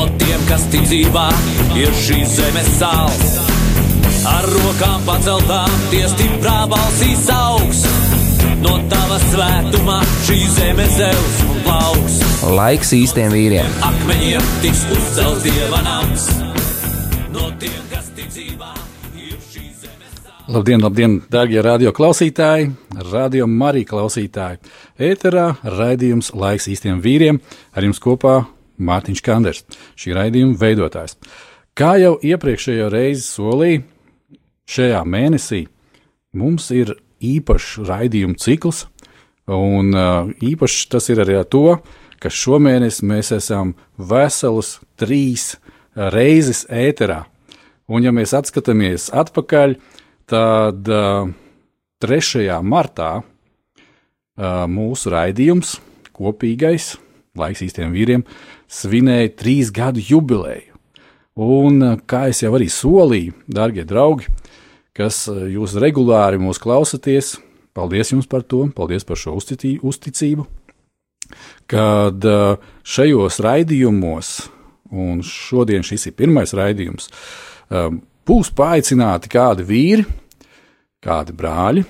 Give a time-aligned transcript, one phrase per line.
[0.00, 1.28] no tiem, kas ticībā
[1.76, 3.32] ir šīs zemes sāls.
[4.28, 7.82] Ar rokām paceltām, tie stiprā balsīs augs.
[8.60, 12.18] No tava svētumā šī zeme zeus un plauks.
[12.56, 13.76] Laiks īstiem vīriem.
[13.88, 16.28] Akmeņiem tiks uzcelts dieva nams.
[17.32, 18.36] No tiem, kas zemes
[20.20, 20.46] sāls.
[20.50, 22.72] Labdien, labdien, darbie radio klausītāji,
[23.12, 24.60] radio Marija klausītāji.
[25.00, 27.40] Ēterā raidījums Laiks īstiem vīriem
[27.72, 28.40] ar jums kopā
[28.86, 29.64] Mārtiņš Kanders,
[29.98, 31.16] šī raidījuma veidotājs.
[31.76, 33.84] Kā jau iepriekšējo reizi solīju,
[34.70, 35.64] šajā mēnesī
[36.36, 38.84] mums ir īpašs raidījumu cikls,
[39.50, 41.80] un uh, īpašs tas ir arī ar to,
[42.20, 45.54] ka šomēnes mēs esam veselus trīs
[45.94, 47.24] reizes ēterā.
[47.90, 49.74] Un, ja mēs atskatāmies atpakaļ,
[50.30, 51.30] tad uh,
[52.00, 52.46] 3.
[52.62, 53.24] martā uh,
[54.70, 55.78] mūsu raidījums,
[56.14, 56.94] kopīgais,
[57.38, 58.24] laiks īstiem vīriem,
[58.70, 60.74] svinēja trīs gadu jubileju.
[61.40, 64.26] Un, eh, kā jau arī solīju, darbie draugi,
[64.94, 67.38] kas eh, jūs regulāri mūs klausāties,
[67.74, 70.46] paldies jums par to, paldies par šo uzticību.
[71.70, 74.50] Kad eh, šajos raidījumos,
[74.90, 77.06] un šodien šis ir pirmais raidījums,
[78.26, 80.02] būs paaicināti kādi vīri,
[80.98, 81.84] kādi brāļi,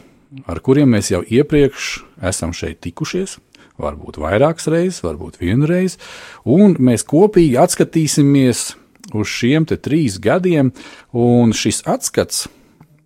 [0.45, 1.95] ar kuriem mēs jau iepriekš
[2.29, 3.39] esam šeit tikušies
[3.81, 5.99] varbūt vairākas reizes, varbūt vienu reizi,
[6.45, 8.71] un mēs kopīgi atskatīsimies
[9.17, 10.73] uz šiem trīs gadiem,
[11.13, 12.47] un šis atskats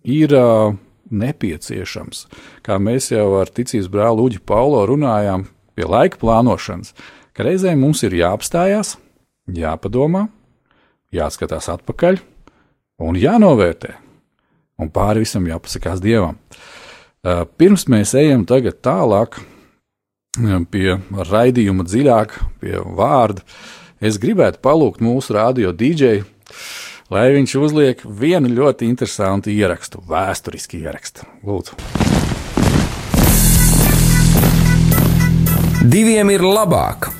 [0.05, 0.75] ir uh,
[1.09, 2.25] nepieciešams.
[2.65, 6.93] Kā mēs jau ar ticības brāli Uģi Paulo runājām pie laika plānošanas,
[7.35, 8.95] ka reizēm mums ir jāapstājās,
[9.51, 10.27] jāpadomā,
[11.15, 12.21] jāskatās atpakaļ
[13.05, 13.95] un jānovērtē,
[14.81, 16.39] un pāri visam jāpasakās Dievam.
[17.25, 19.39] Uh, pirms mēs ejam tālāk,
[20.71, 23.43] pie raidījuma dziļāk, pie vārda,
[24.01, 26.25] es gribētu palūgt mūsu radio dīdžeju,
[27.13, 31.27] lai viņš uzliek vienu ļoti interesantu ierakstu, vēsturisku ierakstu.
[31.45, 31.79] Lūdzu!
[35.85, 37.11] Diviem ir labāk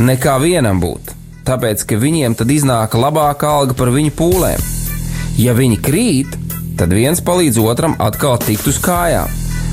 [0.00, 1.12] nekā vienam būt,
[1.46, 4.68] tāpēc ka viņiem tad iznāk labāka alga par viņu pūlēm.
[5.36, 6.38] Ja viņi krīt,
[6.80, 9.45] tad viens palīdz otram atkal tikt uz kājām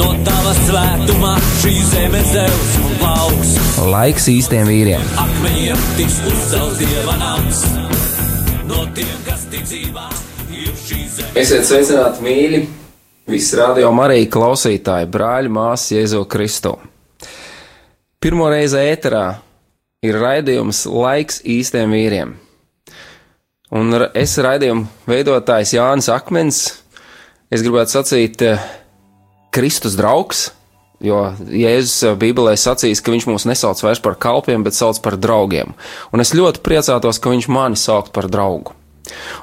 [0.00, 3.54] no tava svētumā šī zeme zeus un plauks.
[3.90, 5.04] Laiks īstiem vīriem.
[5.20, 7.62] Akmeņiem tiks uzcelts dieva nams.
[8.70, 10.06] No tiem, kas ticībā
[10.54, 11.32] ir šī zeme.
[11.42, 12.62] Esiet sveicināti, mīļi!
[13.30, 16.74] Visi radio Marija klausītāji, brāļi, māsas Jēzu Kristu.
[18.20, 19.24] Pirmo reizi ēterā
[20.04, 22.34] ir raidījums Laiks īstiem vīriem.
[23.76, 26.64] Un es raidījumu veidotājs Jānis Akmens.
[27.54, 28.42] Es gribētu sacīt,
[29.50, 30.50] Kristus draugs.
[31.00, 35.72] Jo Jēzus Bībelē sacīs, ka viņš mūs nesauc vairs par kalpiem, bet sauc par draugiem.
[36.12, 38.76] Un es ļoti priecātos, ka viņš mani sauc par draugu.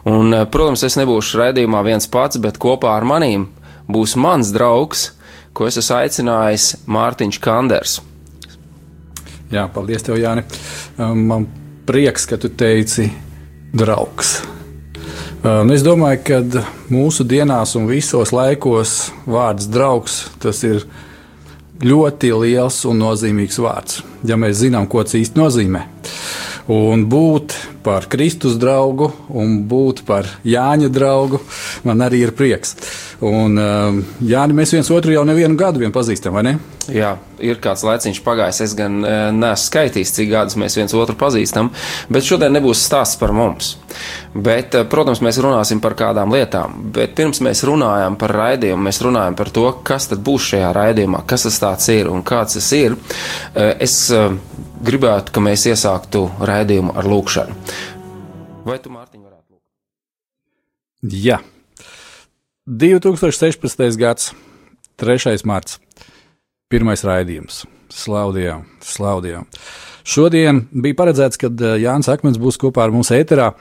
[0.05, 3.47] Un, eh, protams, es nebūšu raidījumā viens pats, bet kopā ar manīm
[3.89, 5.11] būs mans draugs,
[5.53, 8.01] ko es esmu aicinājis Mārtiņš Kanders.
[9.51, 10.43] Jā, paldies, tev, Jāni.
[10.99, 11.47] Um, man
[11.87, 13.07] prieks, ka tu teici
[13.73, 14.41] draugs.
[15.45, 20.23] Un es domāju, ka mūsu dienās un visos laikos vārds draugs
[20.65, 20.87] ir
[21.85, 24.01] ļoti liels un nozīmīgs vārds.
[24.25, 25.83] Ja mēs zinām, ko tas īsti nozīmē.
[26.73, 27.53] Un būt
[27.85, 31.39] par Kristus draugu un būt par Jāņa draugu
[31.85, 32.73] man arī ir prieks.
[33.17, 36.51] Un, um, Jāni, mēs viens otru jau nevienu gadu pazīstam, vai ne?
[36.93, 38.59] Jā, ir kāds laiciņš pagājis.
[38.63, 41.71] Es gan e, neesmu skaitījis, cik gadus mēs viens otru pazīstam,
[42.13, 43.73] bet šodien nebūs stāsts par mums.
[44.35, 46.77] Bet, e, protams, mēs runāsim par kādām lietām.
[46.93, 51.25] Bet pirms mēs runājam par raidījumu, mēs runājam par to, kas tad būs šajā raidījumā,
[51.27, 52.95] kas tas ir un kāds tas ir.
[53.57, 53.99] E, es
[54.87, 57.61] gribētu, ka mēs iesāktu raidījumu ar lūkšanu.
[58.67, 61.15] Vai tu, Mārtiņ, varētu lūgt?
[61.25, 61.41] Jā.
[62.67, 63.95] 2016.
[63.95, 64.33] gads,
[64.99, 65.39] 3.
[65.47, 65.77] marts,
[66.67, 67.61] pirmais raidījums.
[67.87, 69.45] Slaudījām, slaudījām.
[70.07, 73.53] Šodien bija paredzēts, ka eh, Jānis Akmens būs kopā ar mums ēterā.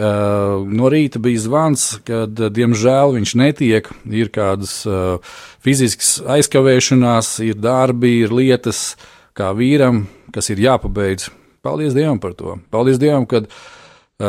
[0.00, 3.88] Uh, no rīta bija zvans, kad, uh, diemžēl, viņš netiek.
[4.12, 4.74] Ir kādas
[5.64, 8.98] fiziskas aizkavēšanās, ir darbi, ir lietas,
[9.36, 10.02] kā vīram,
[10.36, 11.30] kas ir jāpabeidz.
[11.64, 12.58] Paldies Dievam par to.
[12.72, 13.46] Paldies Dievam, ka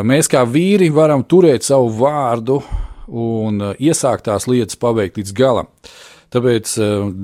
[0.07, 2.61] mēs kā vīri varam turēt savu vārdu
[3.11, 5.69] un iesākt tās lietas paveikt līdz galam.
[6.31, 6.77] Tāpēc,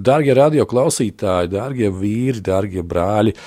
[0.03, 3.37] darbie radioklausītāji, darbie vīri, darbie brāļi,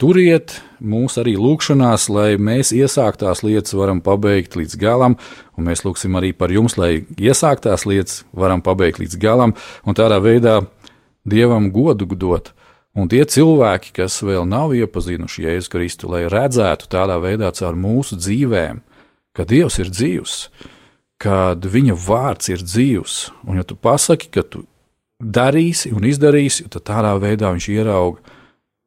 [0.00, 5.18] Turiet mūs arī lūgšanās, lai mēs iesāktās lietas varam pabeigt līdz galam,
[5.60, 9.52] un mēs lūgsim arī par jums, lai iesāktās lietas varam pabeigt līdz galam,
[9.84, 10.62] un tādā veidā
[11.28, 12.54] Dievam godu dot.
[12.96, 18.16] Un tie cilvēki, kas vēl nav iepazinuši Jēzu Kristu, lai redzētu tādā veidā caur mūsu
[18.16, 18.80] dzīvēm,
[19.36, 20.38] ka Dievs ir dzīvs,
[21.20, 23.16] kad Viņa vārds ir dzīvs,
[23.48, 24.64] un ja tu pasaki, ka tu
[25.20, 28.22] darīsi un izdarīsi, tad tādā veidā viņš ierauga,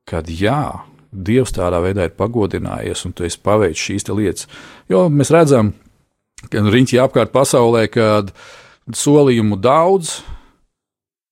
[0.10, 0.84] kad jā,
[1.14, 4.48] Dievs tādā veidā ir pagodinājies, un tu esi paveicis šīs lietas.
[4.90, 5.76] Jo mēs redzam,
[6.50, 8.32] ka riņķi apkārt pasaulē, kad
[8.90, 10.24] solījumu daudz,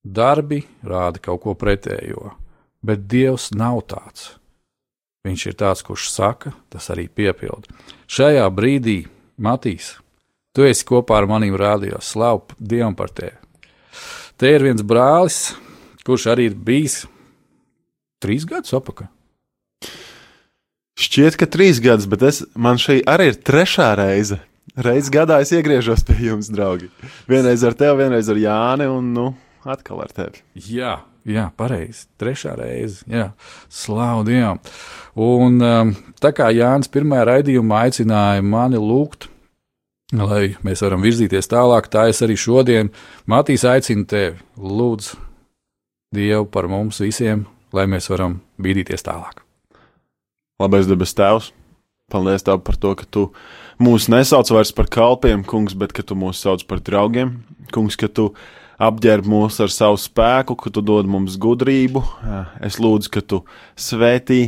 [0.06, 2.30] darbi rāda kaut ko pretējo.
[2.82, 4.36] Bet Dievs nav tāds.
[5.26, 7.70] Viņš ir tāds, kurš saka, tas arī piepilda.
[8.10, 9.04] Šajā brīdī,
[9.42, 9.96] Matīs,
[10.56, 13.36] tu esi kopā ar maniem rādījos, slavu Dievam par tevi.
[14.40, 15.52] Te ir viens brālis,
[16.06, 17.02] kurš arī ir bijis
[18.22, 19.10] trīs gadus apakaļ.
[21.02, 24.38] Šķiet, ka trīs gadus, bet es, man šī arī ir trešā reize.
[24.78, 26.88] Reiz gadā es iegriežos pie jums, draugi.
[27.28, 29.24] Vienreiz ar tevi, vienreiz ar Jāni, un nu,
[29.68, 30.44] atkal ar tevi.
[30.54, 30.94] Jā,
[31.28, 32.06] jā pareizi.
[32.20, 33.02] Trešā reize.
[33.10, 33.32] Jā,
[33.72, 34.62] slavu Dievam.
[35.18, 39.28] Un um, tā kā Jānis pirmajā raidījumā aicināja mani lūgt,
[40.12, 42.92] lai mēs varam virzīties tālāk, tā es arī šodien
[43.30, 45.16] Matīs aicinu tevi, lūdzu,
[46.12, 49.38] Dievu par mums visiem, lai mēs varam bīdīties tālāk.
[50.60, 51.46] Labais debes Tēvs,
[52.12, 53.22] paldies Tev par to, ka Tu
[53.80, 57.38] mūs nesauc vairs par kalpiem, Kungs, bet ka Tu mūs sauc par draugiem.
[57.72, 58.28] Kungs, ka Tu
[58.82, 62.04] apģērb mūs ar savu spēku, ka Tu dod mums gudrību.
[62.60, 63.40] Es lūdzu, ka Tu
[63.80, 64.42] svētī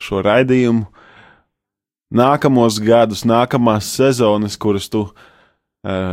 [0.00, 0.88] šo raidījumu,
[2.14, 5.12] nākamos gadus, nākamās sezonas, kuras Tu uh,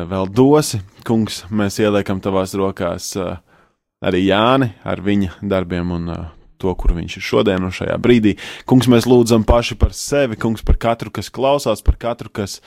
[0.09, 0.81] vēl dosi.
[1.07, 3.37] Kungs, mēs ieliekam Tavās rokās uh,
[4.03, 6.29] arī Jāni ar viņa darbiem un uh,
[6.61, 8.35] to, kur viņš ir šodien un šajā brīdī.
[8.69, 12.59] Kungs, mēs lūdzam paši par sevi, kungs, par katru, kas klausās, par katru, kas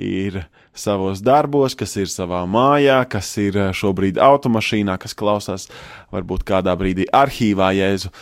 [0.00, 5.68] ir savos darbos, kas ir savā mājā, kas ir šobrīd automašīnā, kas klausās
[6.14, 8.12] varbūt kādā brīdī arhīvā Jēzu.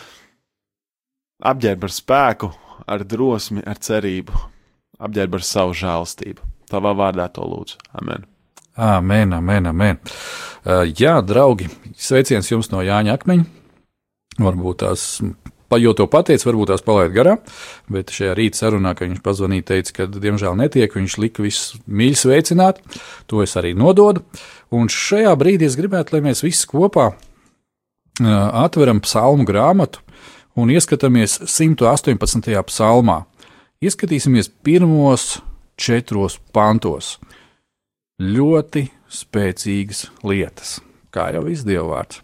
[1.41, 2.51] Apģērb ar spēku,
[2.91, 4.35] ar drosmi, ar cerību,
[5.01, 6.45] apģērb ar savu žēlstību.
[6.71, 7.79] Tavā vārdā to lūdzu.
[7.99, 8.27] Amen.
[8.79, 9.99] Amen, amen, amen.
[10.63, 11.67] Uh, jā, draugi,
[11.99, 13.47] sveiciens jums no Jāņa Akmeņa.
[14.41, 15.03] Varbūt tās,
[15.75, 17.41] jau to pateicu, varbūt tās palaid garām,
[17.91, 22.21] bet šajā rīta sarunā, kad viņš pazvanīja, teica, ka diemžēl netiek, viņš lika visus mīļi
[22.21, 22.79] sveicināt,
[23.27, 24.23] to es arī nododu.
[24.71, 27.11] Un šajā brīdī es gribētu, lai mēs visi kopā
[28.21, 30.01] atveram psalmu grāmatu
[30.55, 32.55] un ieskatāmies 118.
[32.67, 33.23] psalmā.
[33.81, 35.39] Ieskatīsimies pirmos
[35.73, 37.15] četros pantos.
[38.21, 40.75] Ļoti spēcīgas lietas,
[41.09, 42.19] kā jau izdievvārds.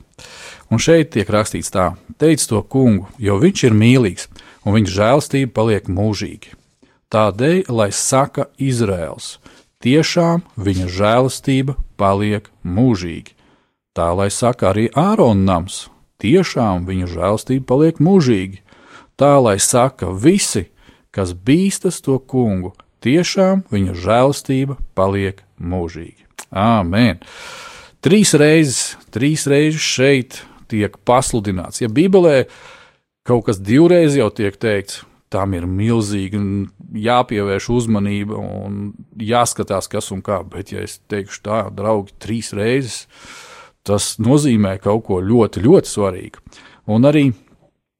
[0.69, 1.87] Un šeit tiek rakstīts tā:
[2.21, 4.29] Teic to kungu, jo viņš ir mīlīgs,
[4.69, 6.53] un viņa žēlstība paliek mūžīgi.
[7.09, 9.39] Tādēļ, lai saka Izraels,
[9.81, 13.33] tiešām viņa žēlastība paliek mūžīgi.
[13.97, 15.87] Tā lai saka arī Ārona nams,
[16.21, 18.61] tiešām viņa žēlastība paliek mūžīgi.
[19.17, 20.67] Tā lai saka visi,
[21.17, 26.27] kas bīstas to kungu, tiešām viņa žēlastība paliek mūžīgi.
[26.53, 27.19] Āmen!
[28.05, 31.81] Trīs reizes, trīs reizes šeit tiek pasludināts.
[31.81, 32.45] Ja Bībelē
[33.27, 35.01] kaut kas divreiz jau tiek teikts,
[35.33, 36.39] tam ir milzīgi
[37.03, 40.39] jāpievērš uzmanība un jāskatās, kas un kā.
[40.47, 43.07] Bet, ja es teikšu tā, draugi, trīs reizes,
[43.87, 46.45] tas nozīmē kaut ko ļoti, ļoti svarīgu.
[46.93, 47.25] Un arī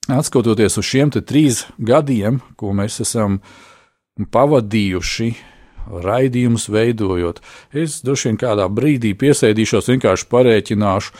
[0.08, 3.42] skatoties uz šiem trīs gadiem, ko mēs esam
[4.32, 5.34] pavadījuši
[5.88, 7.40] raidījumus veidojot.
[7.76, 11.14] Es droši vien kādā brīdī piesēdīšos, vienkārši parēķināšu,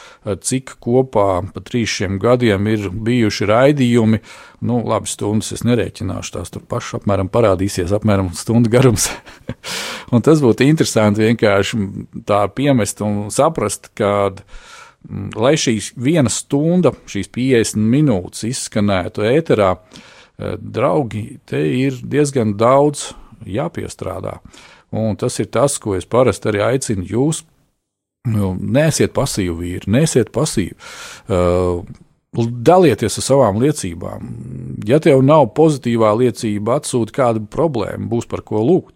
[0.44, 4.22] cik kopā pa trīs šiem gadiem ir bijuši raidījumi.
[4.67, 9.10] Nu, labi, stundas es nerēķināšu, tās tur pašā apmēram parādīsies, apmēram stundu garums.
[10.13, 11.84] un tas būtu interesanti vienkārši
[12.27, 14.76] tā piemest un saprast, ka mm,
[15.35, 23.11] lai šīs viena stunda, šīs 50 minūtes izskanētu ēterā, eh, draugi, te ir diezgan daudz
[23.45, 24.39] jāpiestrādā.
[24.91, 27.43] Un tas ir tas, ko es parasti arī aicinu jūs
[28.27, 30.75] Nu, Nesiet pasīvi, vīri, nesiet pasīvi.
[31.31, 31.85] Uh,
[32.46, 34.27] dalieties ar savām liecībām.
[34.88, 38.94] Ja tev nav pozitīvā liecība, atsūti kādu problēmu, būs par ko lūgt.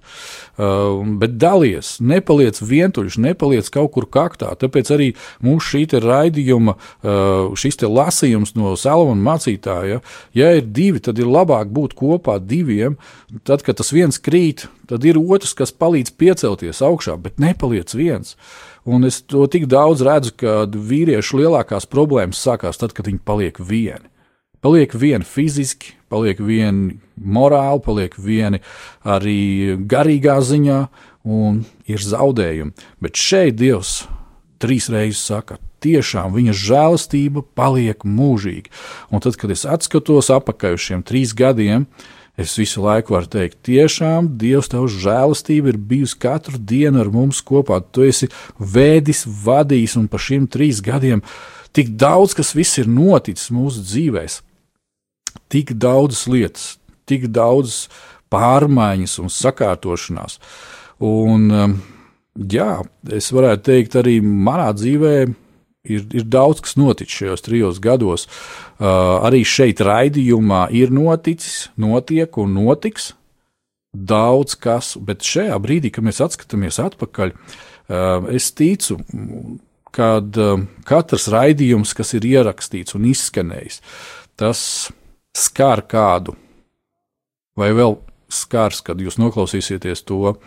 [0.62, 4.52] Uh, bet dalies, nepaliec vientuļš, nepaliec kaut kur kaktā.
[4.62, 5.08] Tāpēc arī
[5.42, 10.02] mūsu šī raidījuma, uh, šis lasījums no Salamana mācītāja,
[10.38, 13.00] ja ir divi, tad ir labāk būt kopā diviem.
[13.48, 18.36] Tad, kad tas viens krīt, tad ir otrs, kas palīdz piecelties augšā, bet nepaliec viens.
[18.84, 23.62] Un es to tik daudz redzu, ka vīriešu lielākās problēmas sākās tad, kad viņi paliek
[23.62, 24.10] vieni.
[24.62, 28.60] Paliek vieni fiziski, paliek vieni morāli, paliek vieni
[29.08, 30.84] arī garīgā ziņā,
[31.26, 32.76] un ir zaudējumi.
[33.02, 34.04] Bet šeit Dievs
[34.62, 38.70] trīs reizes saka, tiešām viņa žēlastība paliek mūžīga.
[39.10, 43.28] Un tad, kad es atskatos atpakaļ uz šiem trīs gadiem, uh, Es visu laiku varu
[43.30, 47.78] teikt, tiešām Dievs, tavs žēlastība ir bijusi katru dienu ar mums kopā.
[47.94, 51.22] Tu esi vēdis, vadījis, un pa šiem trīs gadiem
[51.76, 54.40] tik daudz, kas viss ir noticis mūsu dzīvēm.
[55.52, 56.66] Tik daudzas lietas,
[57.08, 57.86] tik daudzas
[58.32, 60.40] pārmaiņas un sakārtošanās.
[61.04, 61.78] Un, um,
[62.36, 62.74] jā,
[63.12, 65.36] es varētu teikt, arī manā dzīvēm
[65.82, 68.28] Ir, ir daudz kas noticis šajos trijos gados.
[68.78, 73.12] Uh, arī šeit, raidījumā, ir noticis, notiek un notiks
[73.92, 79.00] daudz kas, bet šajā brīdī, kad mēs atskatāmies atpakaļ, uh, es ticu,
[79.92, 83.82] ka uh, katrs raidījums, kas ir ierakstīts un izskanējis,
[84.40, 84.62] tas
[85.34, 86.38] skar kādu,
[87.58, 87.98] vai vēl
[88.32, 90.38] skars, kad jūs noklausīsieties to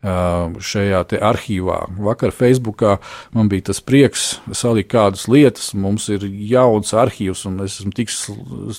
[0.00, 1.78] šajā arhīvā.
[2.00, 2.96] Vakar Facebookā
[3.36, 5.74] man bija tas prieks salikt kādas lietas.
[5.74, 8.08] Mums ir jauns arhīvs, un es esmu tik,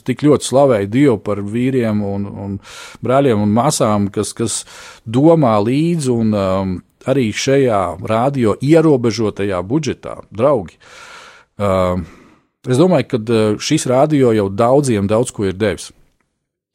[0.04, 2.58] tik ļoti slavēju Dievu par vīriem un, un
[3.06, 4.64] brāļiem un māsām, kas, kas
[5.06, 6.76] domā līdzi un um,
[7.06, 10.82] arī šajā radio ierobežotajā budžetā, draugi.
[11.62, 12.08] Um,
[12.66, 15.92] es domāju, ka šis radio jau daudziem daudz ko ir devis.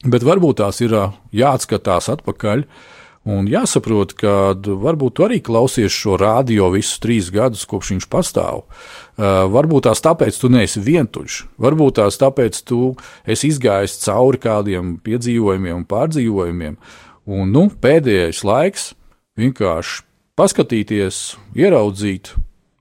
[0.07, 0.93] Bet varbūt tās ir
[1.35, 2.85] jāatskatās atpakaļ uh,
[3.27, 8.61] Un jāsaprot, ka varbūt tu arī klausies šo radio visus trīs gadus, kopš viņš pastāv.
[8.63, 12.93] Uh, varbūt tās tāpēc tu neesi vientuļš, varbūt tās tāpēc tu
[13.27, 16.79] esi izgājis cauri kādiem piedzīvojumiem un pārdzīvojumiem.
[17.27, 18.93] Un nu, pēdējais laiks
[19.35, 20.05] vienkārši
[20.39, 22.31] paskatīties, ieraudzīt,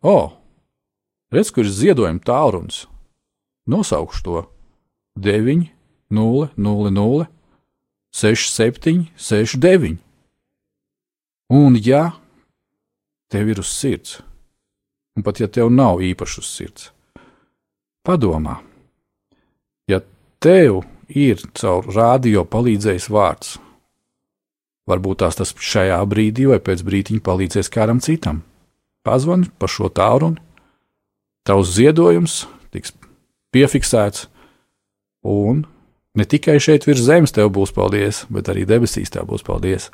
[0.06, 0.32] o, oh,
[1.34, 2.84] redz, kur ir ziedojuma tālrunis.
[3.66, 4.46] Nosaukšu to
[5.18, 5.66] 9,
[6.14, 7.30] 0, 0, 0,
[8.14, 10.05] 6, 7, 6, 9.
[11.52, 12.16] Un, ja
[13.30, 14.18] tev ir uz sirds,
[15.14, 16.88] un pat ja tev nav īpaši uz sirds,
[18.06, 18.58] padomā,
[19.86, 20.00] ja
[20.42, 23.54] tev ir caur radio palīdzējis vārds,
[24.90, 28.42] varbūt tās tas šajā brīdī vai pēc brīdiņa palīdzēs kādam citam.
[29.06, 30.42] Pazvani pa šo tālruni,
[31.46, 32.40] tavs ziedojums
[32.74, 32.94] tiks
[33.54, 34.26] piefiksēts,
[35.22, 35.62] un
[36.18, 39.92] ne tikai šeit virs zemes tev būs paldies, bet arī debesīs tev būs paldies.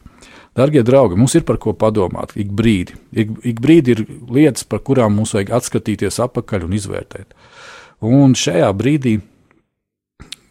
[0.57, 2.99] Darbie draugi, mums ir par ko padomāt ik brīdi.
[3.17, 7.33] Ik, ik brīdi ir lietas, par kurām mums vajag atskatīties atpakaļ un izvērtēt.
[8.05, 9.15] Un šajā brīdī,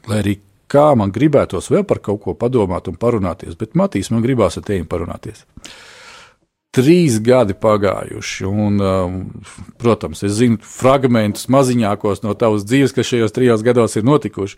[0.09, 0.35] lai arī
[0.71, 4.65] kā man gribētos vēl par kaut ko padomāt un parunāties, bet Matīs man gribās ar
[4.65, 5.45] tevi parunāties.
[6.71, 9.15] Trīs gadi pagājuši, un, um,
[9.81, 14.55] protams, es zinu fragmentus maziņākos no tavas dzīves, kas šajos trijos gados ir notikuši.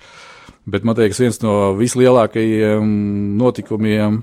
[0.70, 2.94] Bet man liekas, viens no vislielākajiem
[3.42, 4.22] notikumiem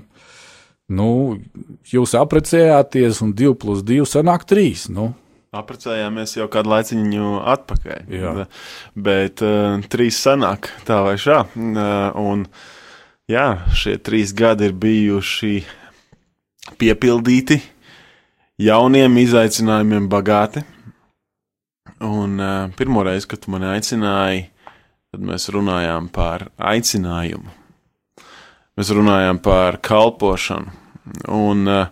[0.91, 1.39] Nu,
[1.87, 4.89] jūs apprecējāties, un 2 plus 2 sanāk 3.
[4.91, 5.11] Nu.
[5.55, 8.11] Apprecējāmies jau kādu laiciņu atpakaļ.
[8.15, 8.31] Jā.
[8.95, 11.41] Bet uh, trīs sanāk tā vai šā.
[11.55, 12.45] Uh, un,
[13.31, 13.45] jā,
[13.75, 15.57] šie trīs gadi ir bijuši
[16.79, 17.59] piepildīti,
[18.63, 20.63] jauniem izaicinājumiem bagāti.
[22.01, 24.45] Un uh, pirmo reizi, kad tu mani aicināji,
[25.11, 27.51] tad mēs runājām par aicinājumu.
[28.79, 30.71] Mēs runājām par kalpošanu,
[31.31, 31.87] Un uh,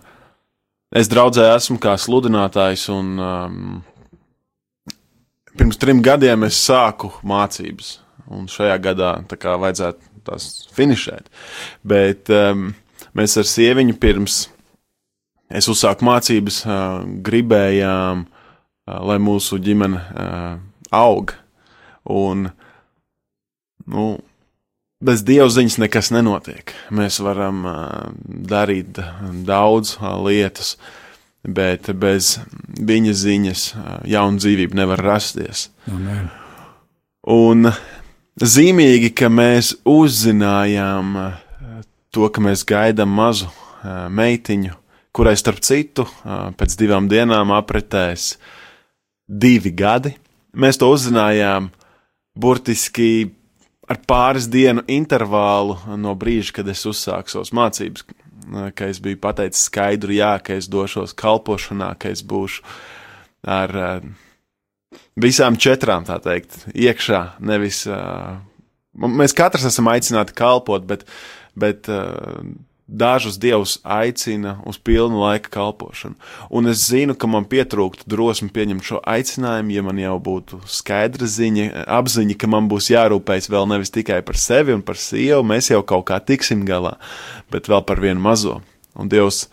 [0.94, 3.80] es draudzē esmu kā sludinātājs, un um,
[5.56, 7.98] pirms trim gadiem es sāku mācības.
[8.30, 11.26] Un šajā gadā tā kā vajadzētu tās finišēt.
[11.82, 12.70] Bet um,
[13.18, 14.44] mēs ar sieviņu pirms
[15.50, 20.52] es uzsāku mācības, uh, gribējām, uh, lai mūsu ģimene uh,
[20.94, 21.34] aug.
[22.10, 22.46] Un,
[23.90, 24.06] nu,
[25.00, 26.74] bez dievziņas nekas nenotiek.
[26.92, 27.62] Mēs varam
[28.24, 29.00] darīt
[29.48, 30.74] daudz lietas,
[31.44, 32.34] bet bez
[32.76, 33.62] viņa ziņas
[34.12, 35.70] jauna dzīvība nevar rasties.
[35.88, 36.28] Amen.
[37.30, 37.70] Un
[38.40, 41.16] zīmīgi, ka mēs uzzinājām
[42.12, 43.48] to, ka mēs gaidām mazu
[44.12, 44.76] meitiņu,
[45.16, 46.04] kurai starp citu
[46.60, 48.34] pēc divām dienām apritēs
[49.30, 50.12] divi gadi.
[50.56, 51.70] Mēs to uzzinājām
[52.36, 53.30] burtiski
[53.90, 58.06] ar pāris dienu intervālu no brīža, kad es uzsāku savas mācības,
[58.76, 62.64] ka es biju pateicis skaidru jā, ka es došos kalpošanā, ka es būšu
[63.50, 63.74] ar
[65.20, 67.22] visām četrām, tā teikt, iekšā.
[67.46, 67.84] Nevis,
[68.94, 71.06] mēs katrs esam aicināti kalpot, bet,
[71.58, 71.90] bet
[72.90, 76.14] dažus dievus aicina uz pilnu laika kalpošanu.
[76.50, 81.28] Un es zinu, ka man pietrūktu drosmi pieņemt šo aicinājumu, ja man jau būtu skaidra
[81.30, 85.70] ziņa, apziņa, ka man būs jārūpējas vēl nevis tikai par sevi un par sievu, mēs
[85.70, 86.96] jau kaut kā tiksim galā,
[87.54, 88.58] bet vēl par vienu mazo.
[88.98, 89.46] Un Dievs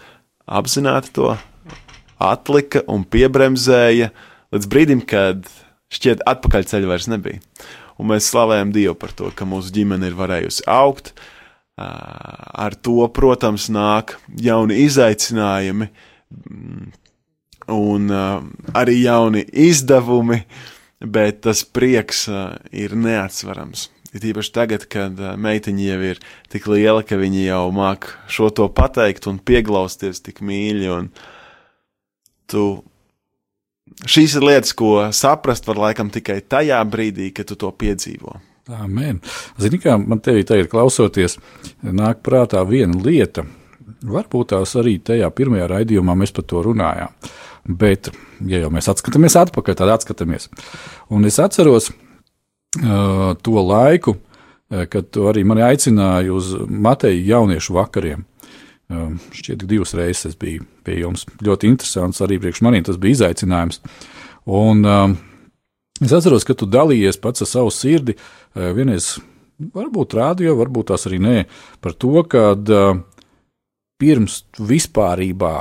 [0.50, 1.36] apzināti to
[2.18, 4.10] atlika un piebremzēja
[4.56, 5.46] līdz brīdim, kad
[5.94, 7.44] šķiet atpakaļceļa vairs nebija.
[8.02, 11.34] Un mēs slavējam Dievu par to, ka mūsu ģimene ir varējusi augt, uh,
[11.78, 15.92] Ar to, protams, nāk jauni izaicinājumi
[17.70, 18.10] un
[18.74, 20.42] arī jauni izdevumi,
[21.06, 22.26] bet tas prieks
[22.74, 23.92] ir neatsverams.
[24.16, 26.20] Ir īpaši tagad, kad meitiņa jau ir
[26.50, 30.90] tik liela, ka viņa jau māk šo to pateikt un pieglausties tik mīļi.
[32.50, 32.64] Tu,
[34.08, 38.40] šīs ir lietas, ko saprast var laikam tikai tajā brīdī, kad tu to piedzīvo.
[38.74, 39.22] Amen.
[39.62, 41.38] Zini, kā man te ir klausoties,
[41.84, 43.46] nāk prātā viena lieta.
[44.08, 47.14] Varbūt tās arī tajā pirmajā raidījumā mēs par to runājām.
[47.68, 48.12] Bet,
[48.48, 50.50] ja jau mēs atskatāmies atpakaļ, tad atskatāmies.
[51.12, 54.18] Un es atceros uh, to laiku,
[54.68, 58.26] kad tu arī mani aicināji uz Mateja jauniešu vakariem.
[58.88, 61.26] Uh, šķiet, divas reizes es biju pie jums.
[61.44, 63.82] Ļoti interesants arī priekš maniem tas bija izaicinājums.
[64.48, 65.16] Un, uh,
[66.04, 68.14] Es atceros, ka tu dalījies pats ar savu sirdi.
[68.54, 69.16] Eh, vienreiz,
[69.74, 71.38] varbūt rādio, varbūt tās arī nē,
[71.82, 73.00] par to, ka eh,
[73.98, 75.56] pirms vispārībā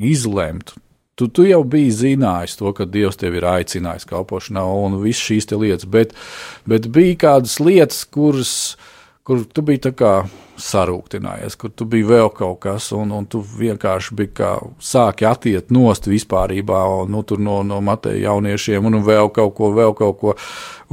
[0.00, 0.72] izlemt,
[1.14, 5.50] tu, tu jau biji zinājis to, ka Dievs tevi ir aicinājis kalpošanā un visas šīs
[5.52, 6.16] lietas, bet,
[6.68, 8.54] bet bija kādas lietas, kuras
[9.24, 9.92] kur tu biji
[10.60, 14.50] sarūktinājies, kur tu biji vēl kaut kas, un, un tu vienkārši biji kā
[14.84, 19.56] sāki atiet nost vispārībā, un, nu, tur no, no Mateja jauniešiem, un, un vēl kaut
[19.56, 20.36] ko, vēl kaut ko.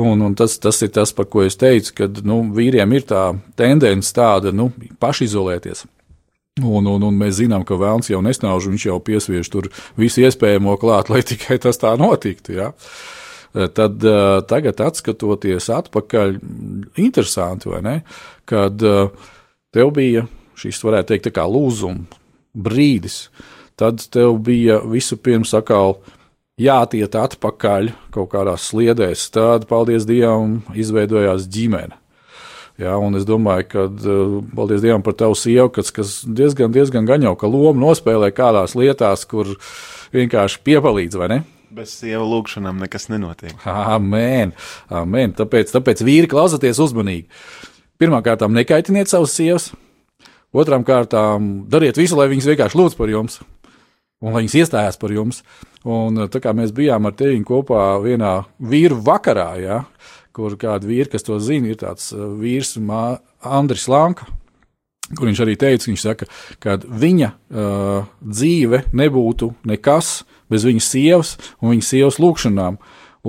[0.02, 3.28] Un, un tas, tas ir tas, par ko es teicu, ka nu, vīriem ir tā
[3.60, 4.72] tendence tāda, nu,
[5.04, 5.86] pašizolēties.
[6.62, 10.76] Un, un, un mēs zinām, ka Vēlns jau nesnauž, viņš jau piesviež tur visu iespējamo
[10.80, 12.56] klāt, lai tikai tas tā notiktu.
[12.58, 12.72] Ja?
[12.72, 16.38] Uh, tad uh, tagad, skatoties atpakaļ,
[17.04, 17.96] interesanti, vai ne?
[18.48, 19.12] Kad uh,
[19.76, 20.26] tev bija
[20.60, 22.06] šis, varētu teikt, kā lūzuma
[22.54, 23.26] brīdis,
[23.80, 25.98] tad tev bija vispirms atkal
[26.62, 29.30] jātiet atpakaļ kaut kādās sliedēs.
[29.34, 31.98] Tad, paldies Dievam, izveidojās ģimene.
[32.82, 33.88] Ja, un es domāju, ka,
[34.56, 38.74] paldies Dievam par tavu sievu, kas, kas diezgan, diezgan gan jau ka lomu nospēlē kādās
[38.78, 39.54] lietās, kur
[40.16, 41.42] vienkārši piepalīdz, vai ne?
[41.72, 43.56] Bez sieva lūgšanām nekas nenotiek.
[43.70, 44.52] Amen.
[44.92, 45.36] Amen.
[45.38, 47.30] Tāpēc, tāpēc vīri klausieties uzmanīgi.
[48.02, 49.70] Pirmkārt, nekaitiniet savus sievas.
[50.52, 53.38] Otrām kārtām, dariet visu, lai viņas vienkārši lūdz par jums,
[54.20, 55.40] un lai viņas iestājās par jums.
[55.88, 59.78] Un, tā kā mēs bijām ar tevi kopā vienā vīru vakarā, ja,
[60.36, 62.76] kur kāda vīra, kas to zina, ir tāds uh, vīrs,
[63.48, 64.28] Andris Lanka,
[65.16, 66.28] kur viņš arī teica, viņš saka,
[66.60, 70.20] ka viņa uh, dzīve nebūtu nekas,
[70.52, 72.78] bez viņas sievas un viņas sievas lūgšanām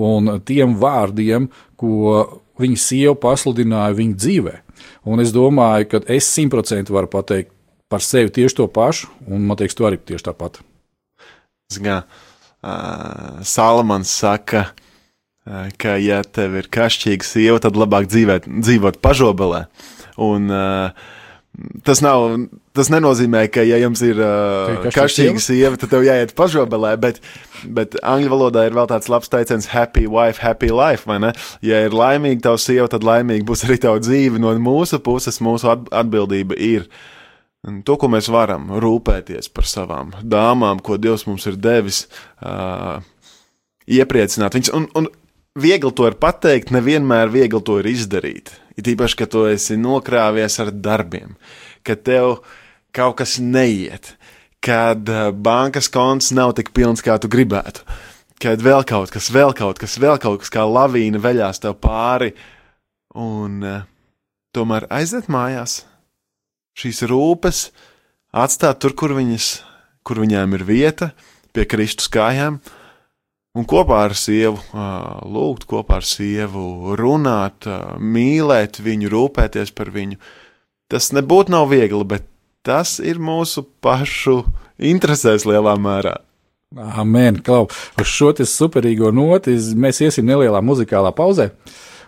[0.02, 4.54] un tiem vārdiem, ko viņa sieva pasludināja viņa dzīvē.
[5.08, 7.52] Un es domāju, ka es simtprocentīgi varu pateikt
[7.92, 10.62] par sevi tieši to pašu, un man liekas, tu arī tieši tāpat.
[11.72, 14.70] Zgā, uh, Salamans saka,
[15.76, 19.66] ka, ja tev ir kašķīga sieva, tad labāk dzīvēt, dzīvot pažobelē.
[20.22, 21.20] Un, uh,
[21.84, 22.30] Tas, nav,
[22.72, 27.20] tas nenozīmē, ka, ja jums ir uh, kašķīga sieva, tad tev jāiet pažobelē, bet,
[27.68, 31.04] bet angļu valodā ir vēl tāds labs teiciens- happy wife, happy life.
[31.60, 34.40] Ja ir laimīga tava sieva, tad laimīga būs arī tava dzīve.
[34.40, 36.88] No mūsu puses mūsu atbildība ir
[37.84, 42.06] to, ko mēs varam rūpēties par savām dāmām, ko Dievs mums ir devis,
[42.40, 43.04] uh,
[43.86, 44.72] iepriecināt viņus.
[44.72, 45.08] Un, un
[45.58, 48.54] viegli to ir pateikt, nevienmēr viegli to ir izdarīt.
[48.78, 51.36] It īpaši, ka tu esi nokrāvies ar darbiem,
[51.84, 52.40] ka tev
[52.94, 54.14] kaut kas neiet,
[54.64, 57.84] kad eh, bankas konts nav tik pilns, kā tu gribētu,
[58.42, 62.32] kad vēl kaut kas, vēl kaut kas, vēl kaut kas kā lavīna veļās tev pāri,
[63.12, 63.82] un uh,
[64.56, 65.82] tomēr aiziet mājās.
[66.80, 67.66] Šīs rūpes
[68.32, 69.48] atstāt tur, kur, viņas,
[70.00, 71.10] kur viņām ir vieta,
[71.52, 72.81] pie Kristus kājām, uh,
[73.52, 74.56] Un kopā ar sievu
[75.28, 77.68] lūgt, kopā ar sievu runāt,
[78.00, 80.16] mīlēt viņu, rūpēties par viņu.
[80.88, 82.24] Tas nebūtu nav viegli, bet
[82.64, 84.38] tas ir mūsu pašu
[84.80, 86.14] interesēs lielā mērā.
[86.72, 87.66] Amen, Klau.
[88.00, 91.50] Uz šo superīgo noti mēs iesim nelielā muzikālā pauzē,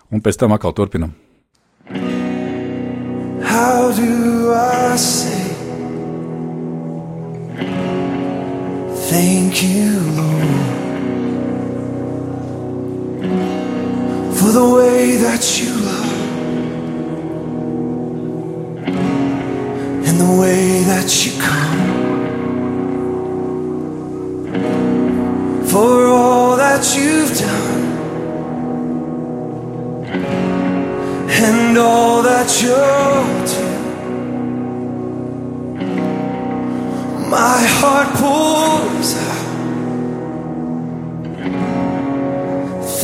[0.09, 1.13] un pēc tam atkal turpinam.
[3.45, 5.53] How do I say
[9.05, 10.74] thank you, Lord,
[14.37, 16.13] for the way that you love
[20.07, 21.65] and the way that you come?
[25.75, 27.83] for all that you've done
[31.27, 33.65] and all that you'll do.
[37.29, 39.44] My heart pours out.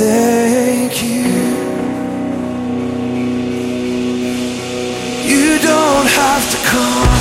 [0.01, 1.21] Thank you.
[5.29, 7.20] You don't have to come.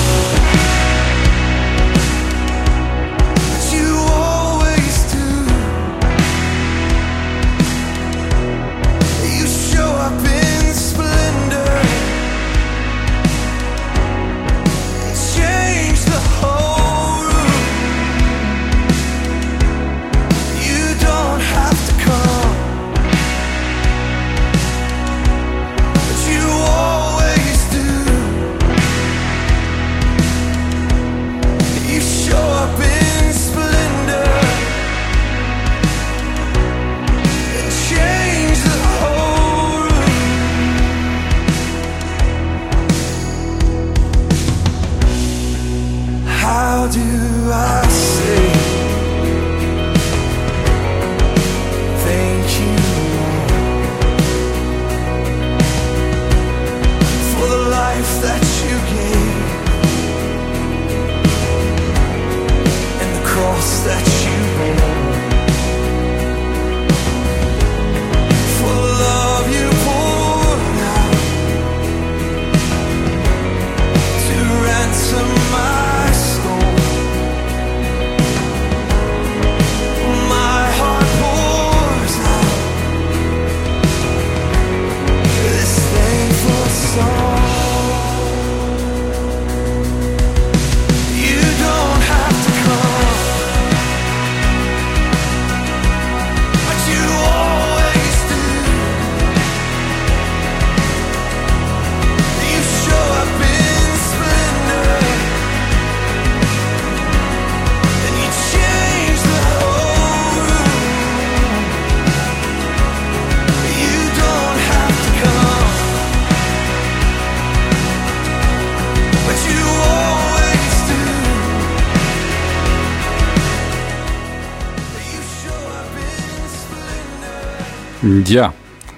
[128.11, 128.49] Jā,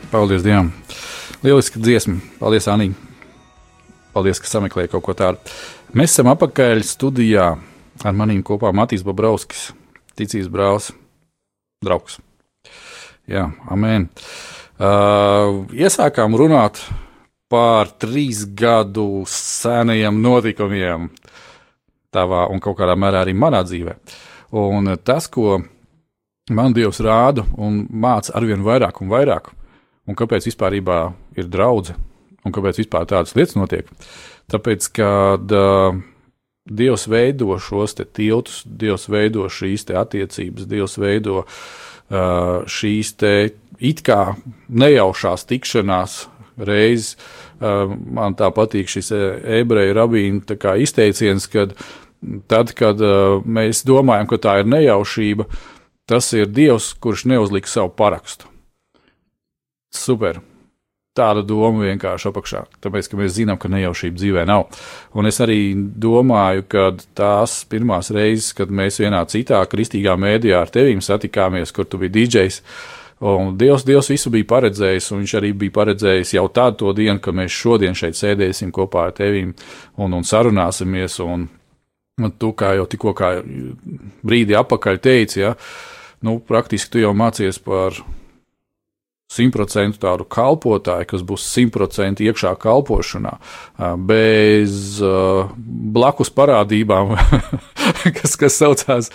[0.09, 0.71] paldies Dievam.
[1.45, 2.15] Lieliski dziesma.
[2.41, 2.87] Paldies, Anī.
[4.15, 5.53] Paldies, ka sameklēji kaut ko tādu.
[5.93, 7.51] Mēs esam apakaļ studijā
[8.09, 9.67] ar maniem kopā Matīs Bobrauskis,
[10.17, 10.87] ticības brālis,
[11.85, 12.17] draugs.
[13.29, 14.09] Jā, amen.
[14.81, 16.81] Uh, iesākām runāt
[17.53, 21.11] par trīs gadu senajiem notikumiem
[22.17, 23.99] tavā un kaut kādā mērā arī manā dzīvē.
[24.57, 25.61] Un tas, ko
[26.51, 29.53] man Dievs rāda un māca arvien vairāk un vairāk,
[30.09, 31.99] un kāpēc vispār ir draudzene,
[32.43, 33.87] un kāpēc vispār tādas lietas notiek.
[34.51, 35.95] Tāpēc, kad uh,
[36.67, 43.15] Dievs veido šos tiltus, Dievs veido šīs attiecības, Dievs veido uh, šīs
[43.83, 44.35] it kā
[44.69, 46.27] nejaušās tikšanās
[46.59, 47.17] reizes.
[47.63, 51.77] Uh, man tā patīk šis ebreju rabīna izteiciens, kad
[52.51, 55.72] tad, kad uh, mēs domājam, ka tā ir nejaušība, uh,
[56.13, 58.45] Tas ir Dievs, kurš neuzlika savu parakstu.
[59.97, 60.43] Super.
[61.17, 62.61] Tāda doma vienkārši apakšā.
[62.85, 64.67] Tāpēc, ka mēs zinām, ka nejaušība dzīvē nav.
[65.17, 66.83] Un es arī domāju, ka
[67.17, 72.13] tās pirmās reizes, kad mēs vienā citā kristīgā mēdījā ar tevīm satikāmies, kur tu biji
[72.19, 72.61] DJs,
[73.33, 77.33] un Dievs, Dievs visu bija paredzējis, un Viņš arī bija paredzējis jau tādu dienu, ka
[77.33, 79.55] mēs šodien šeit sēdēsim kopā ar tevīm
[79.97, 81.17] un, un sarunāsimies.
[81.25, 81.49] Un,
[82.21, 83.17] un tu, kā jau tikko
[84.21, 85.89] brīdi apakaļ teici, ja, uh,
[86.23, 87.99] nu, praktiski tu jau mācies par
[89.33, 93.35] simtprocentu tādu kalpotāju, kas būs simtprocentīgi iekšā kalpošanā,
[94.09, 95.01] bez
[95.97, 97.15] blakus parādībām,
[98.19, 99.11] kas, kas saucās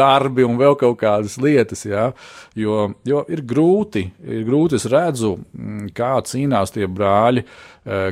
[0.00, 1.86] darbi un vēl kaut kādas lietas.
[1.88, 2.10] Ja?
[2.58, 7.46] Jo, jo ir grūti, ir grūti, es redzu, mm, kā cīnās tie brāļi,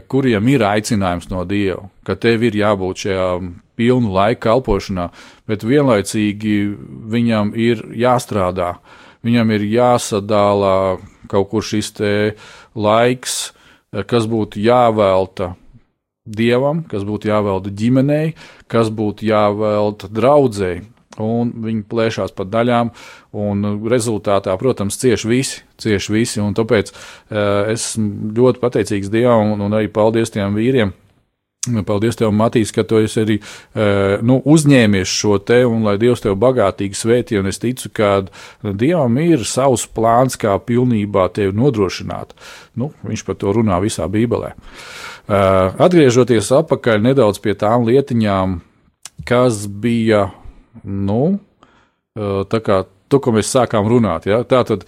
[0.09, 3.26] kuriem ir aicinājums no Dieva, ka tev ir jābūt šajā
[3.78, 5.11] pilnu laiku kalpošanā,
[5.46, 6.54] bet vienlaicīgi
[7.12, 8.72] viņam ir jāstrādā.
[8.78, 10.74] Uh, viņam ir jāsadala
[11.28, 11.92] kaut kur šis
[12.78, 13.38] laiks,
[13.90, 15.54] kas būtu jāvelta
[16.28, 18.35] dievam, kas būtu jāvelta ģimenei,
[18.68, 20.85] kas būtu jāvelta draudzēji.
[21.18, 22.92] Un viņi plēšās pa daļām,
[23.35, 25.64] un rezultātā, protams, cieši visi.
[25.83, 30.92] Cieši visi tāpēc uh, es esmu ļoti pateicīgs Dievam un, un arī paldies tiem vīriem,
[31.66, 36.23] Paldies, tev, Matīs, ka tu esi arī uh, nu, uzņēmies šo te, un lai Dievs
[36.25, 37.40] tev bagātīgi svētī.
[37.51, 38.12] Es ticu, ka
[38.62, 42.37] Dievam ir savs plāns, kā pilnībā tevi nodrošināt.
[42.79, 44.55] Nu, viņš par to runā visā Bībelē.
[44.55, 48.61] Uh, atgriežoties atpakaļ nedaudz pie tām lietiņām,
[49.29, 50.29] kas bija,
[50.87, 54.29] nu, uh, tā kā to, ko mēs sākām runāt.
[54.31, 54.40] Ja?
[54.47, 54.87] Tā tad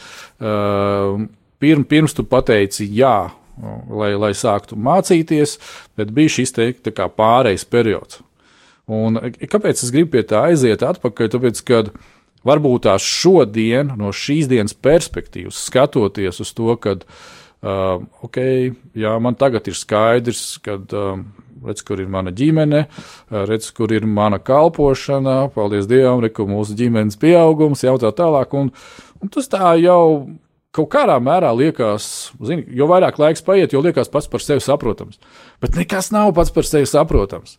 [1.61, 3.31] pirm, pirms tu pateici jā
[3.91, 5.59] lai, lai sāktu mācīties,
[5.99, 8.23] bet bija šis te pārejas periods.
[8.91, 11.31] Un kāpēc es gribu pie tā aiziet atpakaļ?
[11.35, 11.83] Tāpēc, ka
[12.47, 18.41] varbūt tās šodien, no šīs dienas perspektīvas, skatoties uz to, ka, uh, ok,
[18.99, 20.81] jā, man tagad ir skaidrs, ka.
[20.91, 21.23] Uh,
[21.65, 22.87] redz, kur ir mana ģimene,
[23.31, 28.55] redz, kur ir mana kalpošana, paldies Dievam, reku mūsu ģimenes pieaugums, jau tā tālāk.
[28.57, 28.71] Un,
[29.21, 30.01] un tas tā jau
[30.75, 35.19] kaut kādā mērā liekas, zini, jo vairāk laiks paiet, jo liekas pats par sevi saprotams.
[35.63, 37.57] Bet nekas nav pats par sevi saprotams.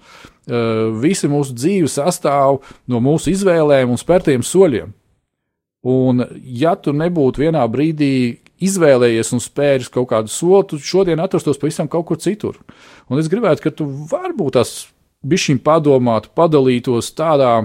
[0.48, 4.96] Uh, visi mūsu dzīve sastāv no mūsu izvēlēm un spērtiem soļiem.
[5.92, 8.14] Un, ja tu nebūtu vienā brīdī
[8.62, 12.60] izvēlējies un spēris kaut kādu soli, tad šodien atrastos pavisam kaut kur citur.
[13.10, 14.76] Un es gribētu, ka tu varbūt tās
[15.26, 17.56] bišķiņ padomātu, padalītos tādā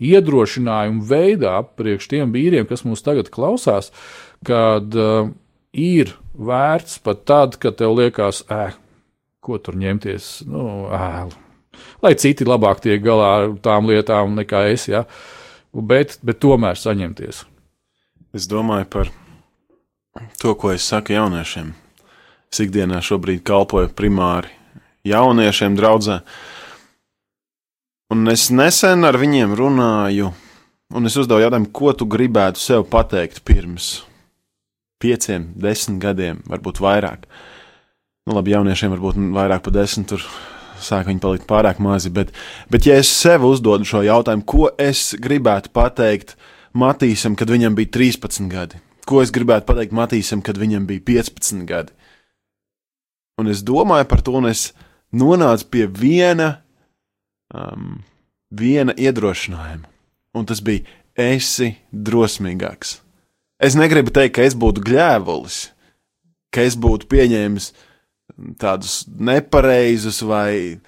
[0.00, 5.30] iedrošinājuma veidā priekš tiem vīriem, kas mūs tagad klausās, uh, kad uh,
[5.72, 8.72] ir vērts pat tad, kad tev liekas, eh,
[9.40, 10.46] ko tur ņemties.
[10.46, 11.26] Nu, eh,
[12.02, 15.04] lai citi labāk tiek galā ar tām lietām nekā es, ja?
[15.72, 17.44] bet, bet tomēr saņemties.
[18.34, 19.10] Es domāju par
[20.38, 21.74] to, ko es saku jauniešiem.
[22.52, 24.48] Es ikdienā šobrīd kalpoju primāri
[25.04, 26.22] jauniešiem, draudzē.
[28.10, 30.32] Un es nesen ar viņiem runāju,
[30.94, 34.07] un es uzdevu jautājumu, ko tu gribētu sev pateikt pirms
[35.02, 37.26] pieciem, desmit gadiem, varbūt vairāk.
[38.28, 40.24] Nu, labi, jauniešiem varbūt vairāk par desmit, tur
[40.84, 42.12] sāk viņi palikt pārāk mazi.
[42.14, 42.34] Bet,
[42.70, 46.36] bet ja es sev uzdodu šo jautājumu, ko es gribētu pateikt
[46.78, 51.64] Matīsam, kad viņam bija 13 gadi, ko es gribētu pateikt Matīsam, kad viņam bija 15
[51.68, 51.94] gadi,
[53.40, 54.68] un es domāju par to, un es
[55.14, 56.58] nonācu pie viena,
[57.54, 58.02] um,
[58.52, 59.88] viena iedrošinājuma,
[60.36, 60.84] un tas bija:
[61.18, 62.98] esi drosmīgāks.
[63.58, 65.58] Es negribu teikt, ka es būtu gļēvulis,
[66.54, 67.72] ka es būtu pieņēmis
[68.60, 70.78] tādus nepareizus vai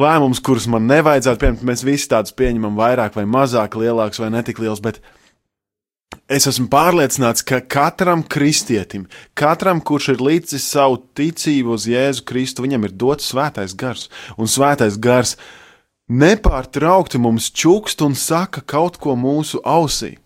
[0.00, 1.64] lēmumus, kurus man nevajadzētu pieņemt.
[1.64, 5.00] Mēs visi tādus pieņemam vairāk vai mazāk, lielāks vai netik liels, bet
[6.28, 12.68] es esmu pārliecināts, ka katram kristietim, katram, kurš ir līdzis savu ticību uz Jēzu Kristu,
[12.68, 15.38] viņam ir dots svētais gars, un svētais gars
[16.10, 20.18] nepārtraukti mums čukst un saka kaut ko mūsu ausī.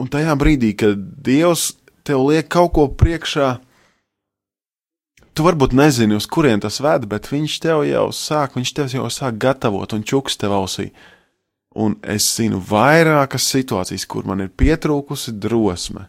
[0.00, 1.74] Un tajā brīdī, kad Dievs
[2.08, 3.50] tev liek kaut ko priekšā,
[5.36, 9.10] tu varbūt nezini, uz kurien tas ved, bet Viņš tev jau sāk, Viņš tev jau
[9.12, 10.90] sāk gatavot un čuks tev ausī.
[11.76, 16.08] Un es zinu vairākas situācijas, kur man ir pietrūkusi drosme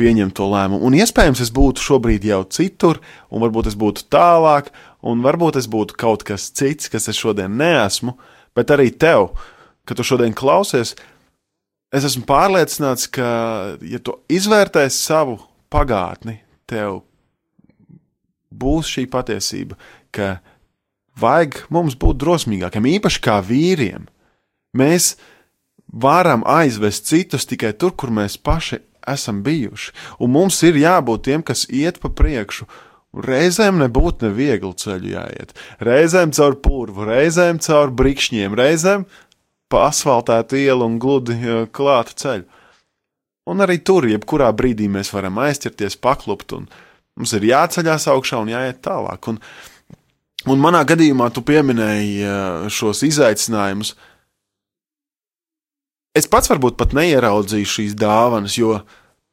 [0.00, 0.82] pieņemt to lēmumu.
[0.82, 4.72] Un iespējams, es būtu šobrīd jau citur, un varbūt es būtu tālāk,
[5.06, 8.16] un varbūt es būtu kaut kas cits, kas es šodien neesmu,
[8.58, 9.32] bet arī tev,
[9.86, 10.96] kad tu šodien klausies,
[11.94, 13.26] Es esmu pārliecināts, ka,
[13.86, 15.36] ja tu izvērtēsi savu
[15.70, 17.04] pagātni, tev
[18.54, 19.78] būs šī patiesība,
[20.14, 20.38] ka
[21.20, 24.08] vajag mums būt drosmīgākiem, īpaši kā vīriem.
[24.74, 25.14] Mēs
[25.86, 28.80] varam aizvest citus tikai tur, kur mēs paši
[29.10, 32.66] esam bijuši, un mums ir jābūt tiem, kas iet pa priekšu.
[33.14, 35.52] Reizēm nebūtu neviegli ceļu jāiet,
[35.86, 39.04] reizēm caur purvu, reizēm caur brikšņiem, reizēm
[39.74, 41.36] pa asfaltētu ielu un gludi
[41.74, 42.46] klāta ceļu.
[43.50, 46.68] Un arī tur, jebkurā brīdī mēs varam aizķerties, paklupt, un
[47.18, 49.28] mums ir jāceļās augšā un jāiet tālāk.
[49.28, 49.40] Un,
[50.48, 52.24] un manā gadījumā tu pieminēji
[52.72, 53.92] šos izaicinājumus.
[56.16, 58.78] Es pats varbūt pat neieraudzīju šīs dāvanas, jo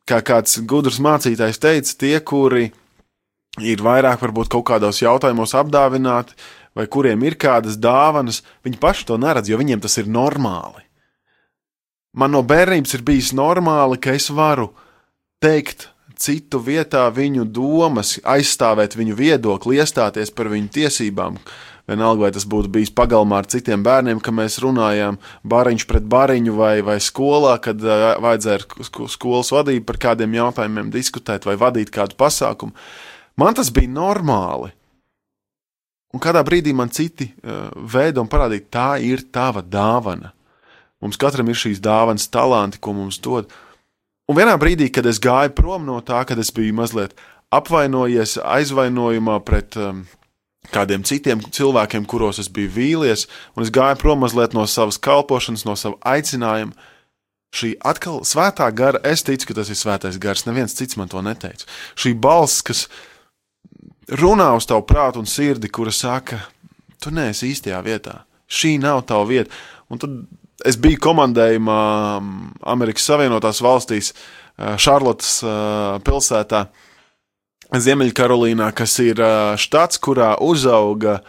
[0.10, 2.72] kā kāds gudrs mācītājs teica, tie, kuri
[3.62, 6.36] ir vairāk varbūt kaut kādos jautājumos apdāvināti,
[6.78, 10.86] vai kuriem ir kādas dāvanas, viņi paši to neredz, jo viņiem tas ir normāli.
[12.12, 14.72] Man no bērnības ir bijis normāli, ka es varu
[15.44, 15.88] teikt
[16.22, 21.40] citu vietā viņu domas, aizstāvēt viņu viedokli, iestāties par viņu tiesībām.
[21.90, 25.18] Vienalga, vai tas būtu bijis pagalmā ar citiem bērniem, kad mēs runājām
[25.50, 30.92] bariņš pret bariņu, vai, vai skolā, kad uh, vajadzēja ar skolas vadību par kādiem jautājumiem
[30.94, 32.76] diskutēt vai vadīt kādu pasākumu.
[33.42, 34.72] Man tas bija normāli.
[36.12, 40.34] Un kādā brīdī man citi uh, veidi un parādīja, tā ir tava dāvana.
[41.02, 43.52] Mums katram ir šīs dāvanas, talanti, ko mums dod.
[44.30, 47.16] Un vienā brīdī, kad es gāju prom no tā, kad es biju mazliet
[47.52, 50.06] apvainojies, aizvainojumā pret um,
[50.72, 55.66] kādiem citiem cilvēkiem, kuros es biju vīlies, un es gāju prom mazliet no savas kalpošanas,
[55.68, 56.90] no sava aicinājuma.
[57.52, 61.20] Šī atkal svētā gara, es ticu, ka tas ir svētais gars, neviens cits man to
[61.26, 61.68] neteica.
[62.00, 62.86] Šī balss, kas
[64.10, 66.40] runā uz tavu prātu un sirdi, kura saka,
[67.02, 69.54] tu neesi īstajā vietā, šī nav tava vieta.
[69.92, 70.16] Un tad
[70.66, 71.82] es biju komandējumā
[72.20, 72.32] um,
[72.74, 76.66] Amerikas Savienotās valstīs, uh, Šarlotas uh, pilsētā,
[77.72, 81.22] Ziemeļkarolīnā, kas ir uh, štats, kurā uzauga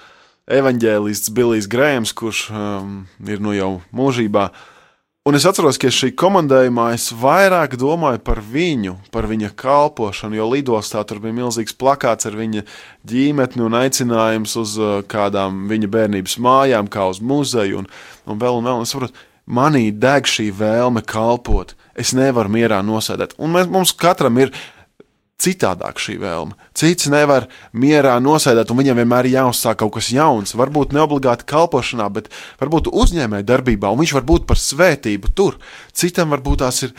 [0.50, 4.48] evaņģēlists Bilijs Grējams, kurš um, ir nu jau mūžībā.
[4.50, 4.68] Uh,
[5.22, 10.48] Un es atceros, ka šī komandējumā es vairāk domāju par viņu, par viņa kalpošanu, jo
[10.50, 12.64] lidostā tur bija milzīgs plakāts ar viņa
[13.06, 17.86] ģimeni un aicinājums uz uh, kādām viņa bērnības mājām, kā uz muzeju un,
[18.26, 18.80] un vēl un vēl.
[18.82, 21.76] Un es saprotu, manī deg šī vēlme kalpot.
[21.94, 23.38] Es nevaru mierā nosēdēt.
[23.38, 24.50] Un mēs, mums katram ir
[25.42, 26.56] citādāk šī vēlme.
[26.78, 30.54] Cits nevar mierā nosēdēt, un viņam vienmēr ir jāuzsāk kaut kas jauns.
[30.58, 32.30] Varbūt ne obligāti kalpošanā, bet
[32.62, 35.58] varbūt uzņēmēji darbībā, un viņš var būt par svētību tur.
[35.92, 36.94] Citam varbūt tās ir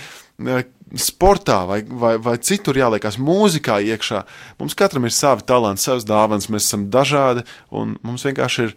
[0.99, 4.23] sportā vai, vai, vai citur jāliekās mūzikā iekšā.
[4.59, 8.75] Mums katram ir savi talanti, savas dāvanas, mēs esam dažādi, un mums vienkārši ir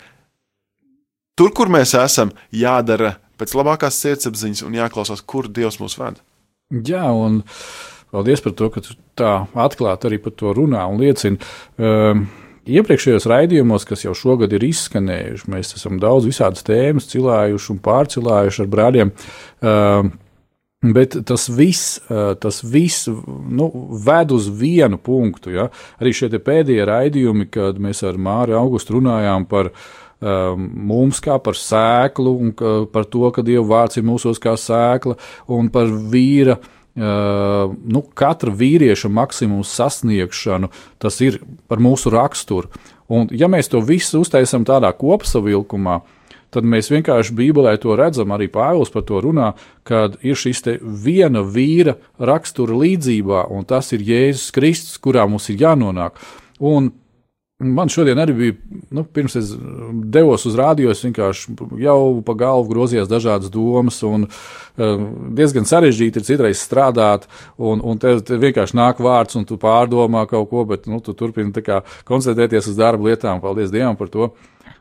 [1.37, 6.23] tur, kur mēs esam, jādara pēc labākās sirdsapziņas un jāklausās, kur Dievs mūs ved.
[6.73, 7.43] Jā, un
[8.15, 11.41] Paldies par to, ka tu tā atklāti arī par to runā un liecina.
[11.77, 12.27] Um,
[12.67, 18.65] Iepriekšējos raidījumos, kas jau šogad ir izskanējuši, mēs esam daudz visādas tēmas cilājuši un pārcilājuši
[18.65, 19.13] ar brāļiem.
[19.63, 20.15] Uh,
[20.87, 23.71] Bet tas viss, uh, tas viss nu,
[24.07, 25.51] ved uz vienu punktu.
[25.55, 25.65] Ja?
[25.99, 31.59] Arī šie pēdējie raidījumi, kad mēs ar Māri Augustu runājām par um, mums kā par
[31.59, 32.53] sēklu, un
[32.93, 35.17] par to, ka Dieva vārds ir mūsos kā sēkla,
[35.57, 40.71] un par vīra Uh, nu, katra vīrieša maksimums sasniegšanu,
[41.03, 42.71] tas ir par mūsu raksturu.
[43.13, 46.01] Un, ja mēs to visu uztaisām tādā kopsavilkumā,
[46.55, 49.53] tad mēs vienkārši Bībelē to redzam, arī Pāvils par to runā,
[49.87, 55.61] kad ir šis viena vīra rakstura līdzībā, un tas ir Jēzus Kristus, kurā mums ir
[55.63, 56.17] jānonāk.
[56.65, 56.91] Un
[57.59, 58.55] Man šodien arī bija,
[58.93, 59.55] nu, pirms es
[60.13, 65.07] devos uz rādio, es vienkārši jau pa galvu grozījos dažādas domas, un uh,
[65.39, 67.25] diezgan sarežģīti ir citreiz strādāt,
[67.57, 71.17] un, un tev te vienkārši nāk vārds, un tu pārdomā kaut ko, bet nu, tu
[71.17, 71.65] turpini
[72.05, 73.41] koncentrēties uz darba lietām.
[73.41, 74.29] Paldies Dievam par to!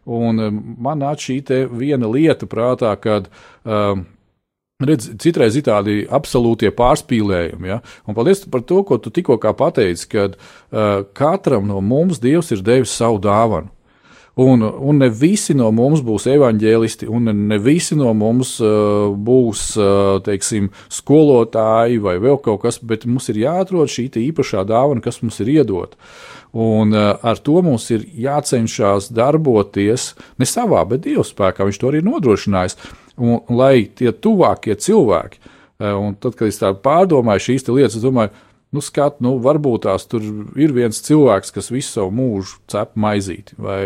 [0.03, 1.39] Un uh, man nāca šī
[1.71, 4.03] viena lieta prātā, kad uh,
[4.83, 7.69] Redz, citreiz ir tādi absolūtie pārspīlējumi.
[7.69, 7.77] Ja?
[8.03, 12.59] Un paldies par to, ko tu tikko pateici, ka uh, katram no mums Dievs ir
[12.59, 13.71] devis savu dāvanu.
[14.35, 19.61] Un, un ne visi no mums būs evaņģēlisti, un ne, visi no mums uh, būs
[19.79, 25.21] uh, teiksim, skolotāji vai vēl kaut kas, bet mums ir jāatrod šī īpašā dāvana, kas
[25.23, 25.95] mums ir iedota.
[26.51, 31.63] Un uh, ar to mums ir jācenšas darboties ne savā, bet Dieva spēkā.
[31.63, 32.75] Viņš to arī nodrošinājis.
[33.15, 35.39] Un, un lai tie tuvākie cilvēki,
[35.79, 38.33] eh, un tad, kad es tā pārdomāju šīs lietas, es domāju,
[38.75, 40.23] nu, skat, nu, varbūt tās tur
[40.59, 43.81] ir viens cilvēks, kas visu savu mūžu cep maizīti, vai,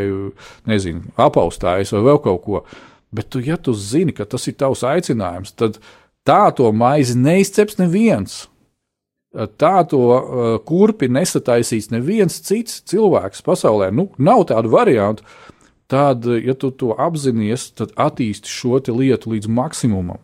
[0.69, 2.63] nezinu, apaustājas, vai vēl kaut ko.
[3.13, 5.79] Bet, tu, ja tu zini, ka tas ir tavs aicinājums, tad
[6.27, 8.43] tā to maizi neizceps neviens.
[9.29, 13.91] Tā to uh, kurpi nesataisīs neviens cits cilvēks pasaulē.
[13.93, 15.25] Nu, nav tādu variantu.
[15.89, 20.19] Tad, ja tu to apzinājies, tad attīsti šo lietu līdz maksimumam.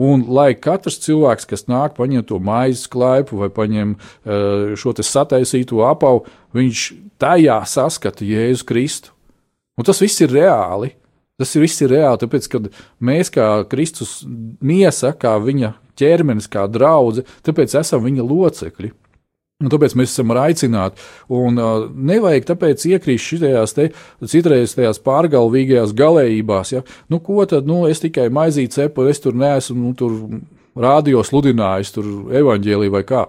[0.00, 5.82] Un lai katrs cilvēks, kas nāk, paņem to maizes klaipu vai paņem uh, šo sataisīto
[5.88, 6.24] apavu,
[6.56, 6.84] viņš
[7.20, 9.12] tajā saskata Jēzu Kristu.
[9.76, 10.94] Un tas viss ir reāli.
[11.40, 12.58] Tas viss ir reāli, tāpēc, ka
[13.00, 14.18] mēs kā Kristus
[14.60, 18.90] miesa, kā viņa ķermenis, kā draudzene, tāpēc esam viņa locekļi.
[19.60, 21.02] Un tāpēc mēs esam aicināti.
[21.36, 23.90] Un, uh, nevajag tāpēc iekrist šajās te,
[24.24, 26.72] citreiz tajās pārgalvīgajās galējībās.
[26.72, 26.80] Ja?
[27.12, 30.16] Nu, ko tad, nu, es tikai maizīju cepu, es tur neesmu, nu, tur
[30.80, 32.08] rādio sludinājis tur
[32.40, 33.26] evaņģēlī vai kā.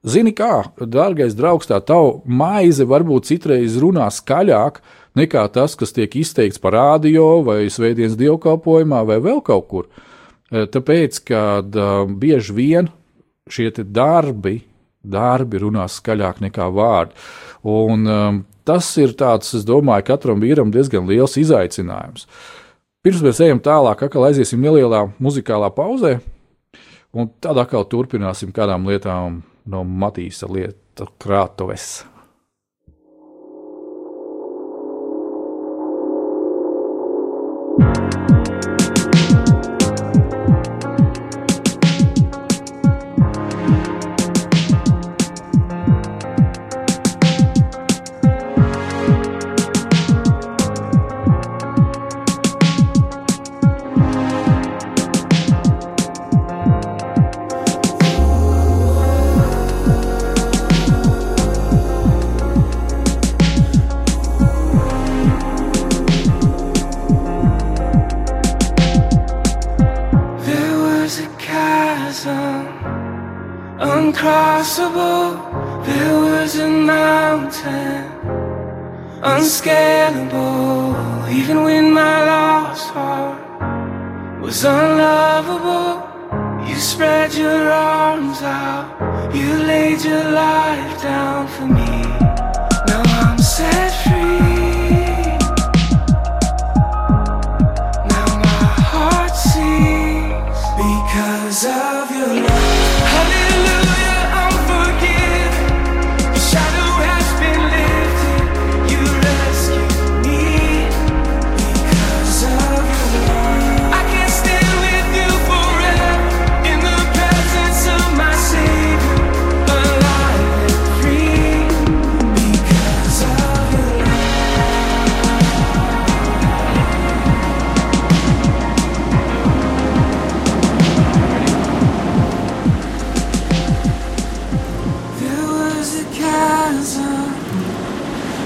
[0.00, 4.80] Zini kā, dārgais draugs, tā tava maize varbūt citreiz runā skaļāk
[5.18, 9.90] nekā tas, kas tiek izteikts par rādio vai svētdienas dievkalpojumā vai vēl kaut kur.
[10.50, 12.88] Tāpēc, kad uh, bieži vien
[13.50, 14.62] šie darbi,
[15.02, 17.16] darbi runā skaļāk nekā vārdi.
[17.66, 22.26] Un, um, tas ir tāds, es domāju, katram vīram diezgan liels izaicinājums.
[23.00, 26.18] Pirms mēs ejam tālāk, atkal aiziesim nelielā muzikālā pauzē,
[27.16, 32.02] un tad atkal turpināsim kādām lietām no Matīsa lietu krātuves.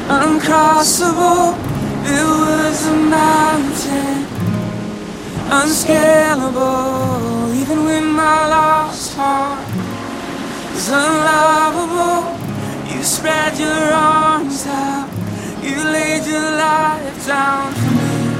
[0.08, 1.56] Uncrossable.
[2.06, 4.26] It was a mountain,
[5.50, 7.52] unscalable.
[7.54, 9.66] Even when my lost heart
[10.72, 12.22] was unlovable,
[12.94, 15.08] you spread your arms out,
[15.62, 18.34] you laid your life down for me.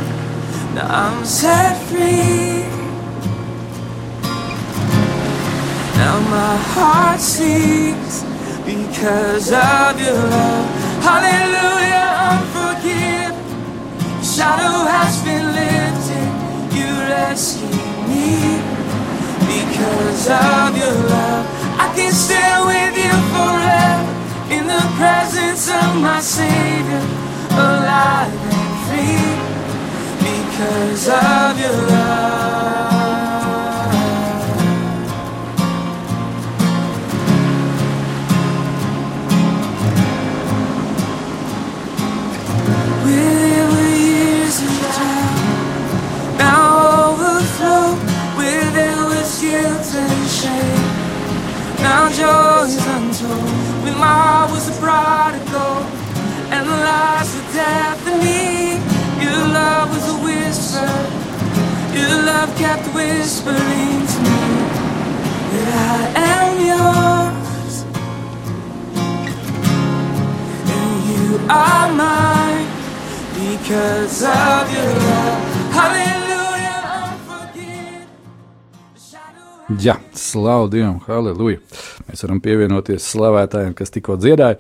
[0.75, 2.65] Now I'm set free.
[5.97, 8.25] Now my heart sings
[8.67, 10.84] because of your love.
[11.05, 13.37] Hallelujah, I'm forgiven.
[14.25, 16.29] Shadow has been lifted.
[16.73, 17.71] You rescued
[18.09, 18.57] me
[19.45, 21.45] because of your love.
[21.79, 24.13] I can stand with you forever
[24.57, 27.05] in the presence of my Savior,
[27.53, 29.29] alive and free
[30.25, 32.34] because of your love.
[52.25, 53.51] Now joy is untold.
[53.85, 55.77] When my was a prodigal,
[56.55, 58.81] and the lies were me.
[59.23, 60.93] Your love was a whisper.
[61.97, 64.43] Your love kept whispering to me
[65.53, 65.69] that
[66.17, 67.75] I am yours,
[70.77, 72.67] and you are mine
[73.39, 75.73] because of your love.
[75.77, 76.24] Hallelujah.
[79.65, 81.57] Jā, slavu Dievam, halleluja.
[82.05, 84.59] Mēs varam pievienoties slavētājiem, kas tikko dziedāja.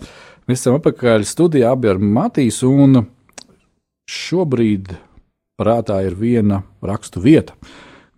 [0.48, 3.02] Mēs esam apakaļ studijā abi ar Matīsu, un
[4.08, 4.94] šobrīd
[5.60, 7.52] prātā ir viena rakstu vieta,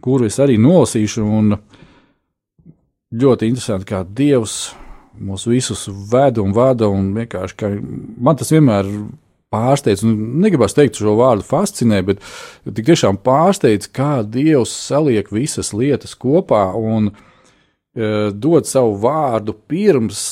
[0.03, 1.27] kuru es arī nolasīšu.
[3.17, 4.57] Ļoti interesanti, kā Dievs
[5.19, 9.07] mūs visus veda un vada, un man tas vienmēr ir
[9.57, 10.13] pārsteidz, nu,
[10.45, 12.21] negribas teikt šo vārdu fascinē, bet
[12.69, 20.27] tik tiešām pārsteidz, kā Dievs saliek visas lietas kopā un e, dod savu vārdu pirms.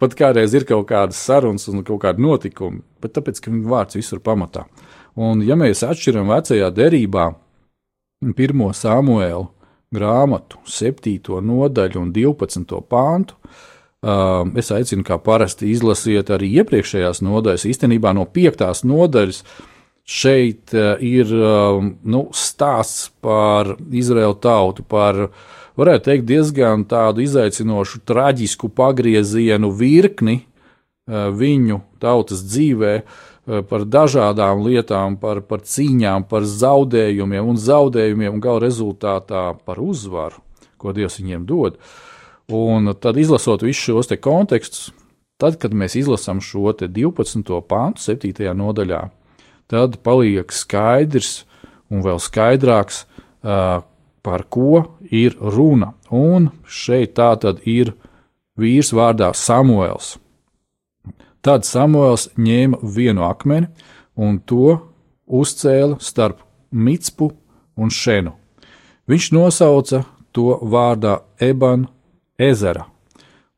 [0.00, 3.98] Pat kādreiz ir kaut kādas sarunas un kaut kādi notikumi, bet tāpēc, ka viņa vārds
[4.00, 4.64] visur pamatā.
[5.20, 7.26] Un, ja mēs atšķiram vecajā derībā,
[8.36, 9.50] pirmo Samuēlu
[9.92, 11.40] grāmatu, 7.
[11.44, 12.78] nodaļu un 12.
[12.88, 13.36] pāntu,
[14.00, 17.66] es aicinu, kā parasti, izlasiet arī iepriekšējās nodaļas.
[17.68, 19.42] Īstenībā no piektās nodaļas
[20.10, 25.28] Šeit uh, ir uh, nu, stāsts par Izraēlu tautu, par,
[25.78, 34.64] varētu teikt, diezgan tādu izaicinošu, traģisku pagriezienu virkni uh, viņu tautas dzīvē, uh, par dažādām
[34.66, 40.42] lietām, par, par cīņām, par zaudējumiem un zaudējumiem, un gala rezultātā par uzvaru,
[40.74, 41.78] ko Dievs viņiem dod.
[42.50, 44.90] Un tad, izlasot visus šos kontekstus,
[45.38, 47.60] tad, kad mēs izlasām šo 12.
[47.70, 48.50] pāntu, 7.
[48.58, 49.04] nodaļā,
[49.70, 51.44] tad paliek skaidrs
[51.90, 53.04] un vēl skaidrāks,
[53.40, 55.94] par ko ir runa.
[56.10, 57.94] Un šeit tā tad ir
[58.58, 60.16] vīrs vārdā Samuēls.
[61.40, 63.70] Tad Samuēls ņēma vienu akmeni
[64.18, 64.76] un to
[65.30, 67.30] uzcēla starp Mitspu
[67.80, 68.34] un Šenu.
[69.08, 70.04] Viņš nosauca
[70.36, 71.88] to vārdā Eban
[72.40, 72.86] ezera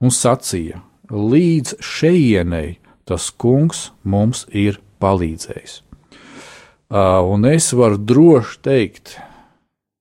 [0.03, 2.79] un sacīja: Līdz šejienei
[3.09, 5.81] tas kungs mums ir palīdzējis.
[6.93, 9.15] Un es varu droši teikt,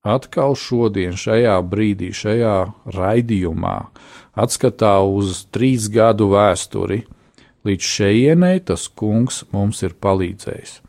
[0.03, 2.55] atkal šodien, šajā brīdī, šajā
[2.95, 3.77] raidījumā,
[4.36, 7.03] atskatā uz trīs gadu vēsturi,
[7.67, 10.79] līdz šejienei tas kungs mums ir palīdzējis.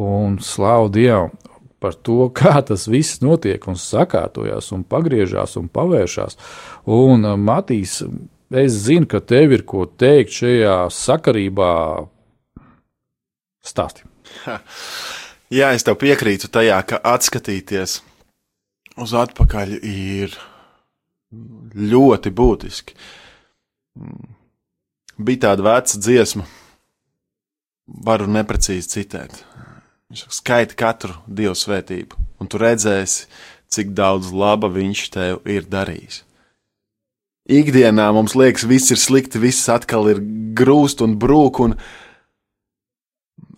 [0.00, 1.34] Un slāvu Dievam
[1.82, 6.38] par to, kā tas viss notiek un sakārtojas un pagriežās un pavēršās.
[6.92, 8.00] Un Matīs,
[8.50, 11.72] es zinu, ka tev ir ko teikt šajā sakarībā.
[13.62, 14.08] Stāsti.
[15.52, 17.98] Jā, es tev piekrītu tajā, ka atskatīties
[19.02, 20.34] uz atpakaļ ir
[21.76, 22.96] ļoti būtiski.
[25.22, 26.46] Bija tāda veca dziesma,
[28.08, 29.42] varu neprecīzi citēt.
[30.12, 33.30] Viņš saka, skaiti katru dievu svētību, un tu redzēsi,
[33.72, 36.18] cik daudz laba viņš tev ir darījis.
[37.48, 40.20] Ikdienā mums liekas, viss ir slikti, viss atkal ir
[40.52, 41.78] grūst un brūk, un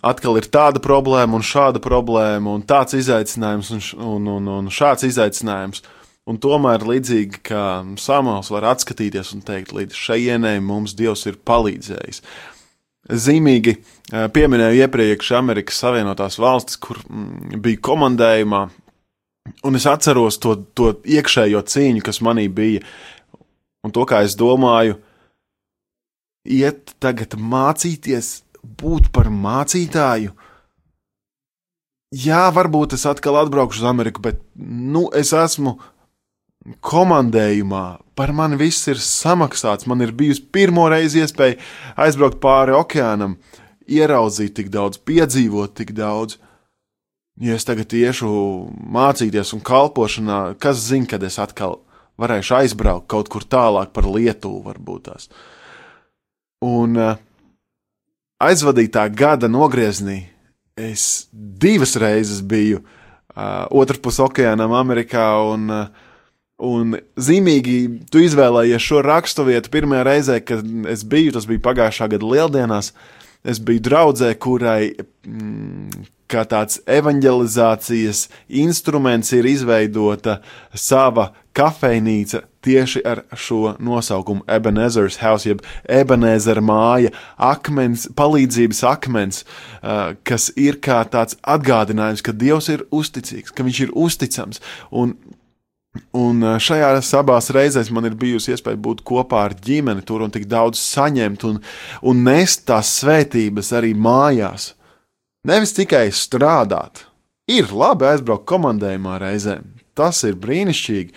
[0.06, 3.82] atkal ir tāda problēma, un šāda problēma, un tāds izaicinājums, un,
[4.14, 5.82] un, un, un šāds izaicinājums.
[6.30, 7.66] Un tomēr, līdzīgi kā
[8.00, 12.22] Samuēls var atskatīties un teikt, līdz šejienei mums Dievs ir palīdzējis.
[13.04, 13.74] Zīmīgi
[14.32, 18.62] pieminēju iepriekš Amerikas Savienotās valstis, kur mm, bija komandējumā,
[19.68, 22.84] un es atceros to, to iekšējo cīņu, kas manī bija,
[23.84, 24.96] un to, kā es domāju,
[26.48, 30.32] iet tagad mācīties būt par mācītāju.
[32.14, 35.76] Jā, varbūt es atkal atbraukšu uz Ameriku, bet nu, es esmu
[36.84, 37.84] komandējumā.
[38.16, 39.88] Par mani viss ir samaksāts.
[39.90, 41.58] Man ir bijusi pirmo reizi iespēja
[42.06, 43.36] aizbraukt pāri okeānam,
[43.90, 46.38] ieraudzīt tik daudz, piedzīvot tik daudz.
[47.42, 48.30] Ja es tagad iešu
[48.94, 51.80] mācīties un kalpošanā, kas zina, kad es atkal
[52.20, 55.26] varēšu aizbraukt kaut kur tālāk par Lietuvu, varbūt tās.
[56.64, 57.16] Un uh,
[58.40, 60.20] aizvadītā gada nogriezienī
[60.78, 65.26] es divas reizes biju uh, otrpus okeānam, Amerikā.
[65.50, 66.03] Un, uh,
[66.62, 67.78] un zīmīgi,
[68.12, 72.92] tu izvēlējies šo raksturvietu pirmajā reizē, kad es biju, tas bija pagājušā gada lieldienās.
[73.44, 80.38] Es biju draudzē, kurai mm, kā tāds evanģelizācijas instruments ir izveidota
[80.72, 90.14] sava kafejnīca tieši ar šo nosaukumu Ebenezer's House, jeb Ebenezera māja, akmens, palīdzības akmens, uh,
[90.24, 94.64] kas ir kā tāds atgādinājums, ka Dievs ir uzticīgs, ka Viņš ir uzticams.
[94.92, 95.14] Un,
[96.14, 100.48] Un šajās abās reizēs man ir bijusi iespēja būt kopā ar ģimeni tur un tik
[100.50, 101.60] daudz saņemt un,
[102.02, 104.72] un nest tās svētības arī mājās.
[105.46, 107.04] Nevis tikai strādāt.
[107.50, 111.12] Ir labi aizbraukt komandējumā reizēm, tas ir brīnišķīgi,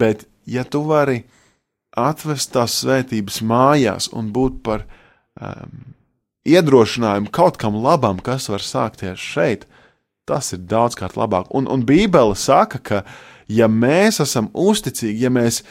[0.00, 1.20] bet ja tu vari
[1.98, 4.86] atvest tās svētības mājās un būt par
[5.36, 5.82] um,
[6.48, 9.66] iedrošinājumu kaut kam labam, kas var sākties šeit,
[10.28, 11.52] tas ir daudzkārt labāk.
[11.56, 13.02] Un, un Bībele saka, ka,
[13.48, 15.62] ja mēs esam uzticīgi, ja mēs,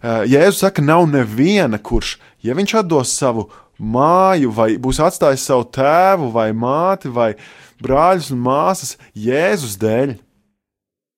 [0.00, 2.16] uh, Jēzus saka, nav neviena, kurš,
[2.46, 3.48] ja viņš atdos savu
[3.78, 7.34] māju, vai būs atstājis savu tēvu, vai māti, vai
[7.82, 10.16] brāļus un māsas Jēzus dēļ,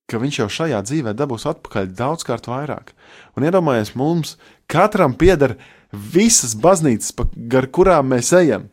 [0.08, 2.94] ka viņš jau šajā dzīvē dabūs atpakaļ daudzkārt vairāk.
[3.36, 4.36] Un iedomājieties, mums
[4.70, 5.58] katram pieder
[5.92, 7.12] visas baznīcas,
[7.52, 8.68] gar kurām mēs ejam.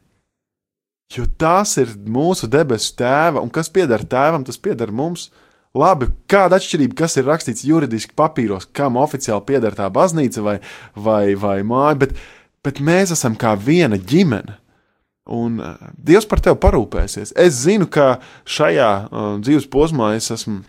[1.14, 5.30] Jo tās ir mūsu debesu tēva, un kas pieder tēvam, tas pieder mums.
[5.76, 10.60] Labi, kāda atšķirība, kas ir rakstīts juridiski papīros, kam oficiāli pieder tā baznīca vai,
[10.96, 12.14] vai, vai māja, bet,
[12.64, 14.56] bet mēs esam kā viena ģimene.
[15.36, 17.34] Un uh, Dievs par tevi parūpēsies.
[17.42, 20.62] Es zinu, ka šajā uh, dzīves posmā es esmu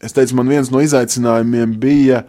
[0.00, 2.24] es teicu, man viens no izaicinājumiem bija,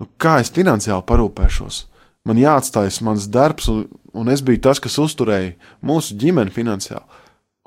[0.00, 1.84] nu, kā es finansiāli parūpēšos.
[2.26, 3.84] Man jāatstājas mans darbs, un,
[4.16, 5.54] un es biju tas, kas uzturēja
[5.86, 7.22] mūsu ģimeni finansiāli.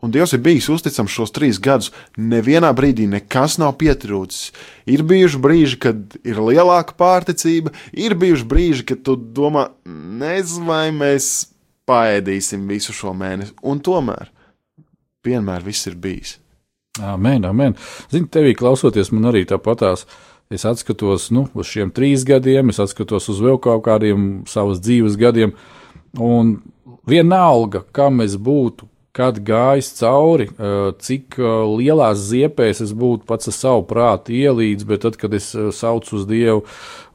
[0.06, 1.91] Un Dievs ir bijis uzticams šos trīs gadus.
[2.16, 4.54] Nevienā brīdī nekas nav pietrūcis.
[4.88, 10.86] Ir bijuši brīži, kad ir lielāka pārticība, ir bijuši brīži, kad tu domā, nezinu, vai
[10.95, 11.50] mēs
[11.89, 13.58] paēdīsim visu šo mēnesi.
[13.68, 14.32] Un tomēr
[15.26, 16.38] vienmēr viss ir bijis.
[17.00, 17.76] Amen, amen.
[18.12, 20.06] Zini, tevī klausoties, man arī tāpatās.
[20.50, 25.20] Es atskatos nu, uz šiem trīs gadiem, es atskatos uz vēl kaut kādiem savas dzīves
[25.20, 25.54] gadiem.
[26.18, 26.56] Un
[27.10, 30.47] vienalga, kā mēs būtu kad gājis cauri,
[31.01, 36.20] cik lielās ziepēs es būtu pats ar savu prātu ielīdz, bet tad, kad es saucu
[36.20, 36.62] uz Dievu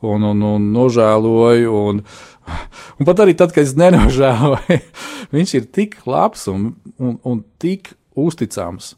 [0.03, 2.03] un, un, un nožēloju, un,
[2.99, 4.81] un pat arī tad, kad es nenožēloju,
[5.37, 8.95] viņš ir tik labs un, un, un tik uzticams.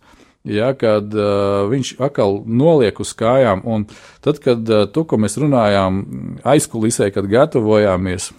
[0.47, 3.89] Ja, kad uh, viņš atkal noliek uz kājām, un
[4.23, 6.05] tad, kad uh, tu, ko mēs runājām
[6.47, 8.31] aizkulisē, kad gatavojāmies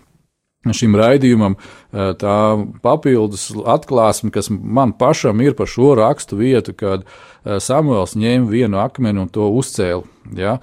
[0.65, 1.55] šim raidījumam
[1.91, 2.37] tā
[2.83, 7.05] papildus atklāsme, kas man pašam ir par šo rakstu vietu, kad
[7.45, 10.03] Samuēls ņēma vienu akmeni un to uzcēla.
[10.35, 10.57] Ja?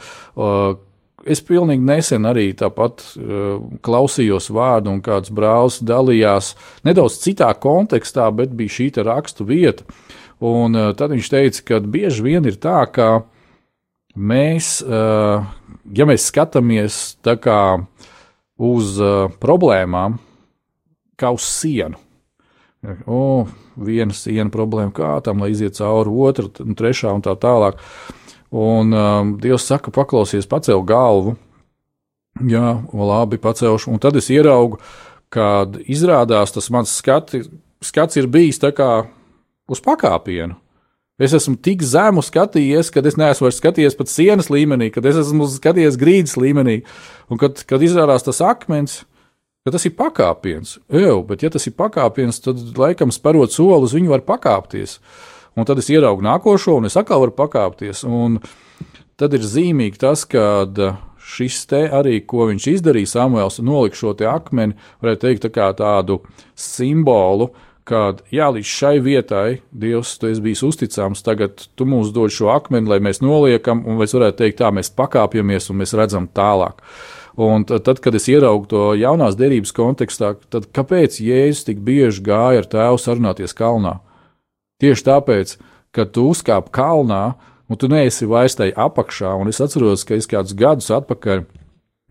[1.25, 3.05] Es pilnīgi nesen arī tāpat
[3.85, 6.53] klausījos vārdu, un kāds brālis dalījās
[6.85, 9.87] nedaudz citā kontekstā, bet bija šī rakstu vieta.
[10.45, 13.25] Un tad viņš teica, ka bieži vien ir tā, ka
[14.13, 17.61] mēs, ja mēs skatāmies tā kā
[18.61, 20.19] uz uh, problēmām,
[21.19, 21.99] kā uz sienu.
[23.09, 23.47] O,
[23.81, 27.81] viena siena problēma, kā tam, lai iziet cauri otra, un trešā un tā tālāk.
[28.55, 31.35] Un um, Dievs saka, paklausies, pacel galvu.
[32.45, 33.93] Jā, labi, pacelšu.
[33.95, 34.81] Un tad es ieraugu,
[35.33, 37.45] kad izrādās tas mans skati,
[37.83, 38.91] skats ir bijis tā kā
[39.71, 40.59] uz pakāpienu.
[41.15, 45.21] Es esmu tik zemu skatījies, kad es neesmu vairs skatījies pat sienas līmenī, kad es
[45.21, 46.81] esmu skatījies grīdas līmenī,
[47.31, 49.05] un kad, kad izrādās tas akmens,
[49.63, 50.75] ka tas ir pakāpiens.
[50.91, 54.99] Ew, bet, ja tas ir pakāpiens, tad laikam sparot soli uz viņu var pakāpties.
[55.55, 58.03] Un tad es ieraugu nākošo, un es atkal varu pakāpties.
[58.03, 58.41] Un
[59.15, 60.67] tad ir zīmīgi tas, ka
[61.25, 66.19] šis te arī, ko viņš izdarīja, Samuēls, nolika šo akmeni, varētu teikt, tā kā tādu
[66.59, 67.53] simbolu
[67.89, 72.49] kad jā, līdz šai vietai Dievs, tu esi bijis uzticams, tagad tu mums dod šo
[72.55, 76.81] akmeni, lai mēs noliekam, un mēs varētu teikt, tā mēs pakāpjamies un mēs redzam tālāk.
[77.45, 82.63] Un tad, kad es ieraugu to jaunās derības kontekstā, tad kāpēc Jēzus tik bieži gāja
[82.63, 83.99] ar tēvu sarunāties kalnā?
[84.81, 85.57] Tieši tāpēc,
[85.95, 87.35] ka tu uzkāp kalnā,
[87.69, 91.43] un tu neesi vairs tajā apakšā, un es atceros, ka es kādus gadus atpakaļ,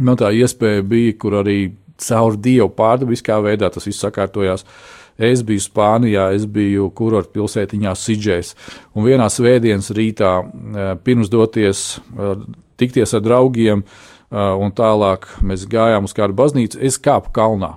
[0.04, 1.62] man tā iespēja bija, kur arī
[2.04, 4.68] caur Dievu pārdabiskā veidā tas viss sakārtojās.
[4.68, 8.54] Uh, Es biju Spānijā, es biju kurorta pilsētiņā Sidžēs.
[8.98, 12.36] Un vienā svētdienas rītā, eh, pirms doties eh,
[12.78, 17.76] tikties ar draugiem, eh, un tālāk mēs gājām uz kādu baznīcu, es kāpu kalnā.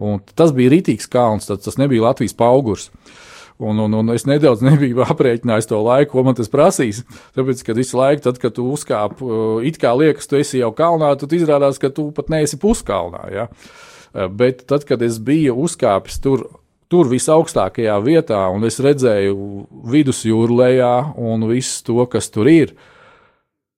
[0.00, 2.90] Un tas bija rītīgs kalns, tas, nebija Latvijas augurs.
[3.60, 7.02] Un, un, un es nedaudz nebiju aprēķinājis to laiku, ko man tas prasīs.
[7.36, 9.20] Tāpēc, kad visu laiku, tad, kad tu uzkāp,
[9.62, 13.26] it kā liekas, tu esi jau kalnā, tad izrādās, ka tu pat neesi puskalnā.
[13.28, 13.46] Ja?
[14.32, 16.48] Bet tad, kad es biju uzkāpis tur
[16.90, 19.36] tur visaugstākajā vietā, un es redzēju
[19.92, 22.74] vidusjūru lejā un visu to, kas tur ir.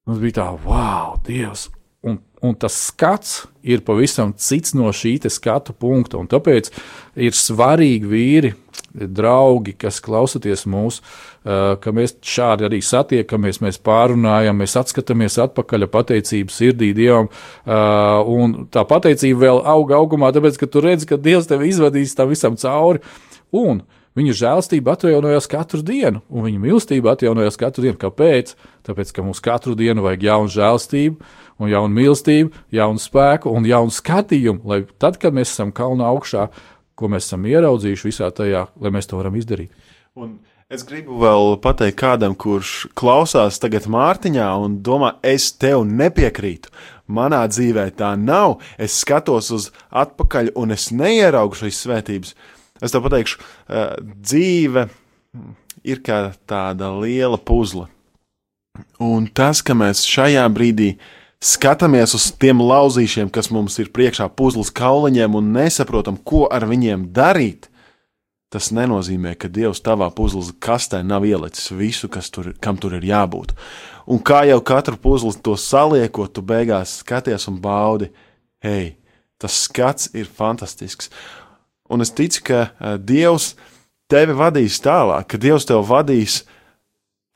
[0.08, 1.68] Mums bija tā, wow, Dievs!
[2.02, 6.18] Un, un tas skats ir pavisam cits no šī skatu punkta.
[6.32, 6.72] Tāpēc
[7.14, 8.54] ir svarīgi vīri,
[8.92, 11.00] draugi, kas klausoties mūsu
[11.42, 17.30] ka mēs šādi arī satiekamies, mēs pārunājam, mēs atskatāmies atpakaļ pateicību sirdī Dievam.
[17.66, 22.30] Un tā pateicība vēl auga augumā, tāpēc, ka tu redzi, ka Dievs tevi izvadīs tam
[22.32, 23.02] visam cauri.
[23.52, 23.82] Un
[24.12, 27.96] Viņa žēlstība atjaunojas katru dienu, un viņa mīlestība atjaunojas katru dienu.
[27.96, 28.50] Kāpēc?
[28.84, 33.94] Tāpēc, ka mums katru dienu vajag jaunu žēlstību, un jaunu mīlestību, jaunu spēku un jaunu
[33.94, 36.50] skatījumu, lai tad, kad mēs esam kalnā augšā,
[36.94, 39.72] ko mēs esam ieraudzījuši visā tajā, lai mēs to varam izdarīt.
[40.18, 40.38] Un
[40.72, 46.70] Es gribu vēl pateikt kādam, kurš klausās tagad Mārtiņā un domā, es tev nepiekrītu.
[47.12, 48.54] Manā dzīvē tā nav.
[48.80, 52.32] Es skatos uz atpakaļ un es neieraugu šīs svētības.
[52.80, 53.42] Es tev pateikšu,
[54.24, 54.86] dzīve
[55.84, 57.90] ir kā tāda liela puzle.
[58.96, 60.94] Un tas, ka mēs šajā brīdī
[61.42, 67.08] skatāmies uz tiem lauzīšiem, kas mums ir priekšā puzles kauliņiem un nesaprotam, ko ar viņiem
[67.14, 67.68] darīt,
[68.52, 73.54] tas nenozīmē, ka Dievs tavā puzles kastē nav ielicis visu, tur, kam tur ir jābūt.
[74.06, 78.10] Un kā jau katru puzli to saliekot, tu beigās skaties un baudi,
[78.62, 78.96] hei,
[79.40, 81.10] tas skats ir fantastisks.
[81.90, 83.54] Un es ticu, ka uh, Dievs
[84.12, 86.42] tevi vadīs tālāk, ka Dievs tevi vadīs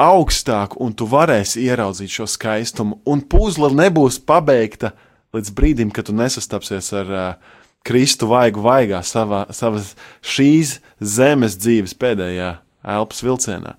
[0.00, 4.92] augstāk, un tu varēsi ieraudzīt šo skaistumu, un puzle nebūs pabeigta
[5.36, 9.94] līdz brīdim, kad tu nesastapsies ar uh, Kristu vaigu vaigā savā, savas
[10.24, 12.56] šīs zemes dzīves pēdējā
[12.96, 13.76] elpas vilcienā.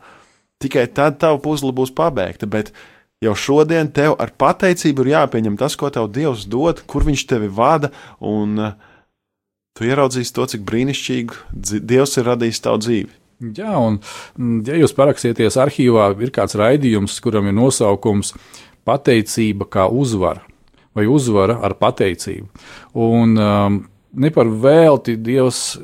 [0.63, 2.71] Tikai tad tava puzle būs pabeigta, bet
[3.21, 7.51] jau šodien tev ar pateicību ir jāpieņem tas, ko tev Dievs dod, kur viņš tevi
[7.51, 8.73] vada, un uh,
[9.77, 13.13] tu ieraudzīsi to, cik brīnišķīgi dzi- Dievs ir radījis tavu dzīvi.
[13.37, 18.33] Jā, un mm, ja jūs paraksieties arhīvā, ir kāds raidījums, kuram ir nosaukums
[18.87, 20.45] Pateicība kā uzvara
[20.97, 22.47] vai uzvara ar pateicību.
[22.97, 23.79] Un, um,
[24.17, 25.77] ne par velti Dievs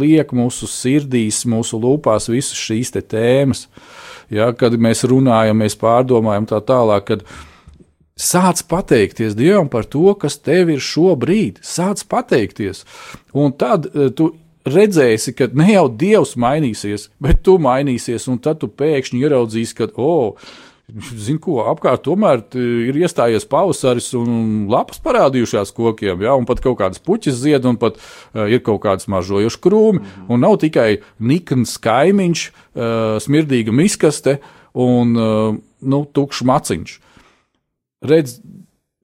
[0.00, 3.66] liek mūsu sirdīs, mūsu lūpās visas šīs te tēmas.
[4.30, 7.24] Ja, kad mēs runājam, mēs pārdomājam tā tālāk, kad
[8.14, 11.58] sāc pateikties Dievam par to, kas tev ir šobrīd.
[11.66, 12.84] Sāc pateikties.
[13.34, 14.30] Un tad eh, tu
[14.74, 19.90] redzēsi, ka ne jau Dievs mainīsies, bet tu mainīsies, un tad tu pēkšņi ieraudzīsi, ka,
[20.00, 20.36] oh,
[20.90, 26.80] Zinu, ko apkārt tomēr ir iestājies pavasaris un lapas parādījušās kokiem, ja, un pat kaut
[26.80, 31.76] kādas puķis zied, un pat uh, ir kaut kādas mažojuši krūmi, un nav tikai nikns
[31.82, 34.38] kaimiņš, uh, smirdīga miskaste
[34.74, 36.98] un uh, nu, tukšs maciņš.
[38.10, 38.38] Redz,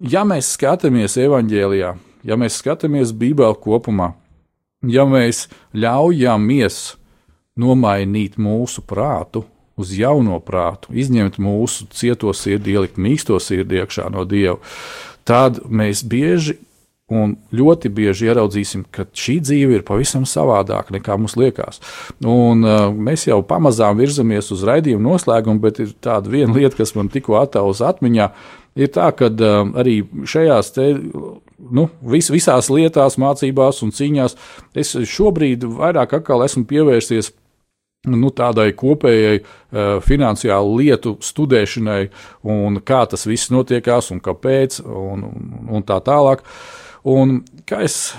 [0.00, 1.96] ja mēs skatāmies evaņģēlijā,
[2.26, 4.14] ja mēs skatāmies Bībelē kopumā,
[4.84, 5.46] ja mēs
[5.76, 6.96] ļaujamies
[7.56, 9.46] nomainīt mūsu prātu
[9.76, 14.56] uz jauno prātu, izņemt mūsu cieto sirdi, ielikt mīksto sirdi iekšā no Dieva,
[15.28, 16.56] tad mēs bieži
[17.12, 21.78] un ļoti bieži ieraudzīsim, ka šī dzīve ir pavisam savādāka nekā mums liekas.
[22.18, 26.96] Un, uh, mēs jau pamazām virzamies uz raidījumu noslēgumu, bet ir tāda viena lieta, kas
[26.98, 28.30] man tikko attēlus atmiņā.
[28.82, 30.88] Ir tā, ka uh, arī šajās te,
[31.58, 34.36] nu, vis, visās lietās, mācībās un cīņās
[34.76, 37.32] es šobrīd vairāk esmu pievērsies
[38.06, 42.00] nu, tādai kopējai uh, finansiālu lietu studēšanai,
[42.46, 46.44] un kā tas viss notiekās, un kāpēc, un, un, un tā tālāk.
[47.06, 48.14] Un kā es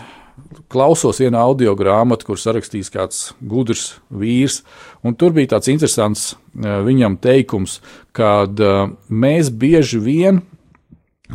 [0.71, 4.61] klausos vienā audio grāmatā, kur sarakstījis kāds gudrs vīrs,
[5.03, 7.79] un tur bija tāds interesants uh, viņam teikums,
[8.17, 10.43] kad uh, mēs bieži vien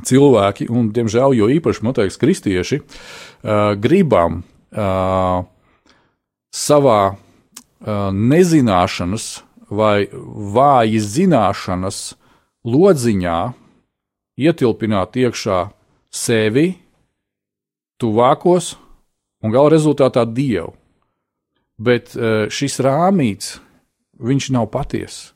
[0.01, 5.45] cilvēki, un diemžēl jo īpaši, liekas, kristieši, uh, gribam uh,
[6.53, 7.19] savā uh,
[8.13, 9.27] nezināšanas
[9.73, 12.01] vai vājas zināšanas
[12.69, 13.39] lodziņā
[14.41, 15.61] ietilpināt iekšā
[16.13, 16.67] sevi,
[18.01, 18.75] tuvākos
[19.43, 20.75] un gala rezultātā dievu.
[21.83, 22.13] Bet
[22.53, 23.57] šis rāmīts,
[24.23, 25.33] viņš nav patiess.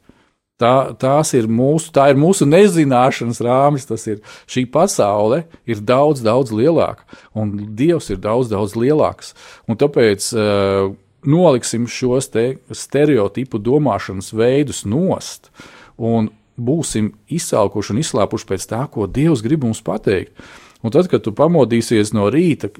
[0.56, 3.84] Tā, tās ir mūsu, tā ir mūsu nezināšanas rāmis.
[3.88, 7.04] Tas ir šī pasaule, ir daudz, daudz lielāka,
[7.36, 9.34] un Dievs ir daudz, daudz lielāks.
[9.68, 10.94] Un tāpēc uh,
[11.28, 15.50] noliksim šos te stereotipu domāšanas veidus nost
[15.96, 20.32] un būsim izsalkuši un izslāpuši pēc tā, ko Dievs grib mums pateikt.
[20.80, 22.70] Un tad, kad tu pamodīsies no rīta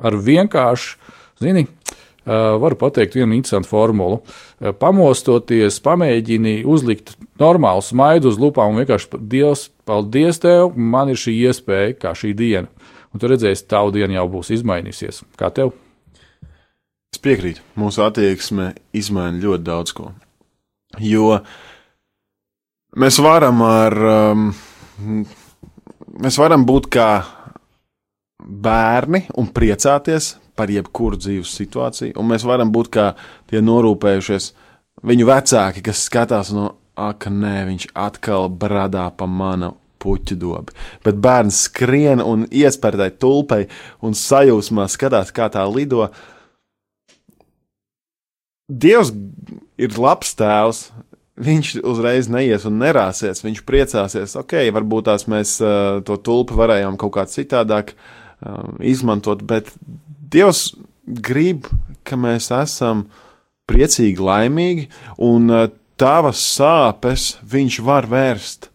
[0.00, 0.96] ar vienkāršu,
[1.42, 1.66] zini,
[2.26, 4.20] varu pateikt vienu interesantu formulu.
[4.22, 11.18] Uh, pamostoties, pamēģini uzlikt normālu smaidu uz lupām un vienkārši Dievs, paldies tev, man ir
[11.18, 12.68] šī iespēja, kā šī diena.
[13.12, 15.22] Un tu redzēsi, tavu dienu jau būs izmainījusies.
[15.36, 15.74] Kā tev?
[17.12, 20.12] Es piekrītu, mūsu attieksme izmaina ļoti daudz ko.
[21.00, 21.42] Jo
[22.96, 23.98] mēs varam ar,
[24.32, 24.48] um,
[26.24, 27.10] mēs varam būt kā
[28.42, 33.06] bērni un priecāties par jebkuru dzīves situāciju, un mēs varam būt kā
[33.50, 34.52] tie norūpējušies
[35.08, 40.74] viņu vecāki, kas skatās no, ak, nē, viņš atkal bradā pa manu puķu dobi.
[41.04, 43.64] Bet bērns skrien un iespērtai tulpai
[44.04, 46.08] un sajūsmā skatās, kā tā lido.
[48.68, 49.12] Dievs
[49.80, 50.86] ir labs tēvs.
[51.42, 53.40] Viņš uzreiz neies un nerāsies.
[53.42, 59.40] Viņš priecāsies, ok, varbūt tās mēs uh, to tulpi varējām kaut kā citādāk uh, izmantot,
[59.48, 59.72] bet
[60.32, 60.72] Dievs
[61.04, 61.68] grib,
[62.06, 63.06] ka mēs esam
[63.68, 64.88] priecīgi, laimīgi,
[65.22, 65.68] un uh,
[66.00, 68.70] tavas sāpes viņš var vērst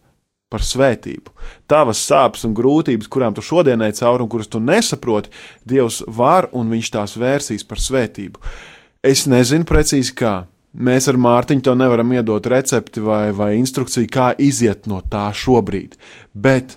[0.48, 1.32] par svētību.
[1.68, 5.32] Tavas sāpes un grūtības, kurām tu šodien ej cauri un kuras tu nesaproti,
[5.68, 8.40] Dievs var un viņš tās vērsīs par svētību.
[9.04, 10.36] Es nezinu precīzi kā.
[10.78, 15.96] Mēs ar Mārtiņu to nevaram iedot recepti vai, vai instrukciju, kā iziet no tā šobrīd.
[16.32, 16.76] Bet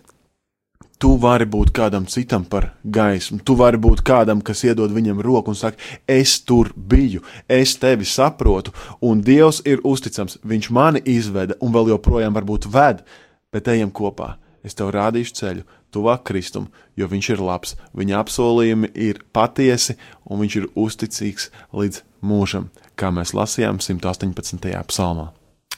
[1.02, 3.40] tu vari būt kādam citam par gaismu.
[3.46, 8.06] Tu vari būt kādam, kas iedod viņam roku un saka, es tur biju, es tevi
[8.06, 10.38] saprotu, un Dievs ir uzticams.
[10.46, 13.02] Viņš mani izveda un vēl joprojām varbūt ved,
[13.52, 14.36] bet ejam kopā.
[14.62, 19.98] Es tev rādīšu ceļu, tuvāk Kristum, jo viņš ir labs, viņa apsolījumi ir patiesi
[20.30, 24.70] un viņš ir uzticīgs līdz mūžam, kā mēs lasījām 118.
[24.94, 25.32] psalmā.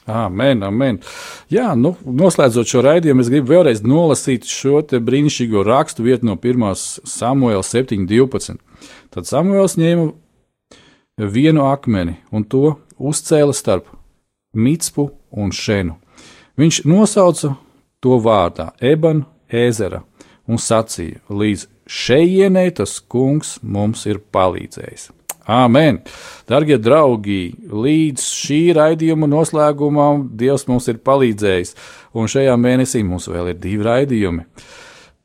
[0.10, 1.00] Amen, amen.
[1.52, 6.76] Jā, nu, noslēdzot šo raidījumu, es gribu vēlreiz nolasīt šo brīnišķīgo rakstu vietu no 1.
[7.08, 8.60] Samuēla 7.12.
[9.16, 10.10] Tad Samuēls ņēma
[11.32, 13.88] vienu akmeni un to uzcēla starp
[14.54, 15.96] Mitspu un Šenu.
[16.60, 17.56] Viņš nosauca
[18.04, 20.04] to vārdā Ebanu ezera
[20.46, 25.12] un sacīja: Līdz šejienei tas kungs mums ir palīdzējis.
[25.44, 25.98] Āmen!
[26.48, 31.74] Darbie draugi, līdz šī raidījuma noslēgumam Dievs mums ir palīdzējis,
[32.16, 34.46] un šajā mēnesī mums vēl ir divi raidījumi.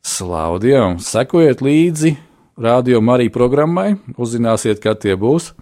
[0.03, 0.99] Slavu Dievam!
[0.99, 2.17] Sekojiet līdzi
[2.59, 5.53] radio Marija programmai, uzzināsiet, kad tie būs.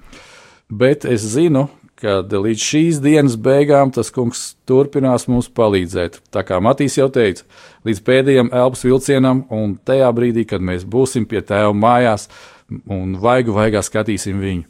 [0.72, 1.66] Bet es zinu,
[2.00, 6.22] ka līdz šīs dienas beigām tas kungs turpinās mums palīdzēt.
[6.32, 7.44] Tā kā Matīs jau teica,
[7.84, 12.30] līdz pēdējiem elpas vilcienam, un tajā brīdī, kad mēs būsim pie tēva mājās
[12.70, 14.66] un vaigu vaigā skatīsim viņu.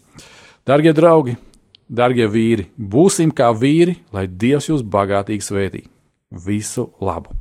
[0.66, 1.36] Darbie draugi,
[1.88, 5.84] darbie vīri, būsim kā vīri, lai Dievs jūs bagātīgi svētī.
[6.30, 7.36] Visu labu!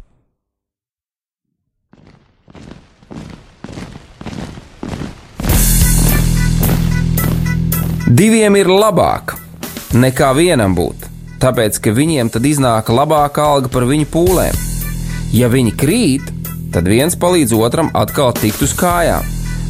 [8.06, 9.34] Diviem ir labāk
[9.98, 11.08] nekā vienam būt,
[11.42, 14.60] tāpēc ka viņiem tad iznāk labāka alga par viņu pūlēm.
[15.34, 16.30] Ja viņi krīt,
[16.72, 19.35] tad viens palīdz otram atkal tikt uz kājām.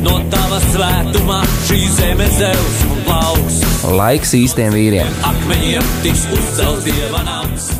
[0.00, 3.60] No tava svētumā šī zeme zeus un plauks.
[4.00, 5.20] Laiks īstiem vīriem!
[5.28, 7.70] Akmeņiem tiks uzcelts dieva nams.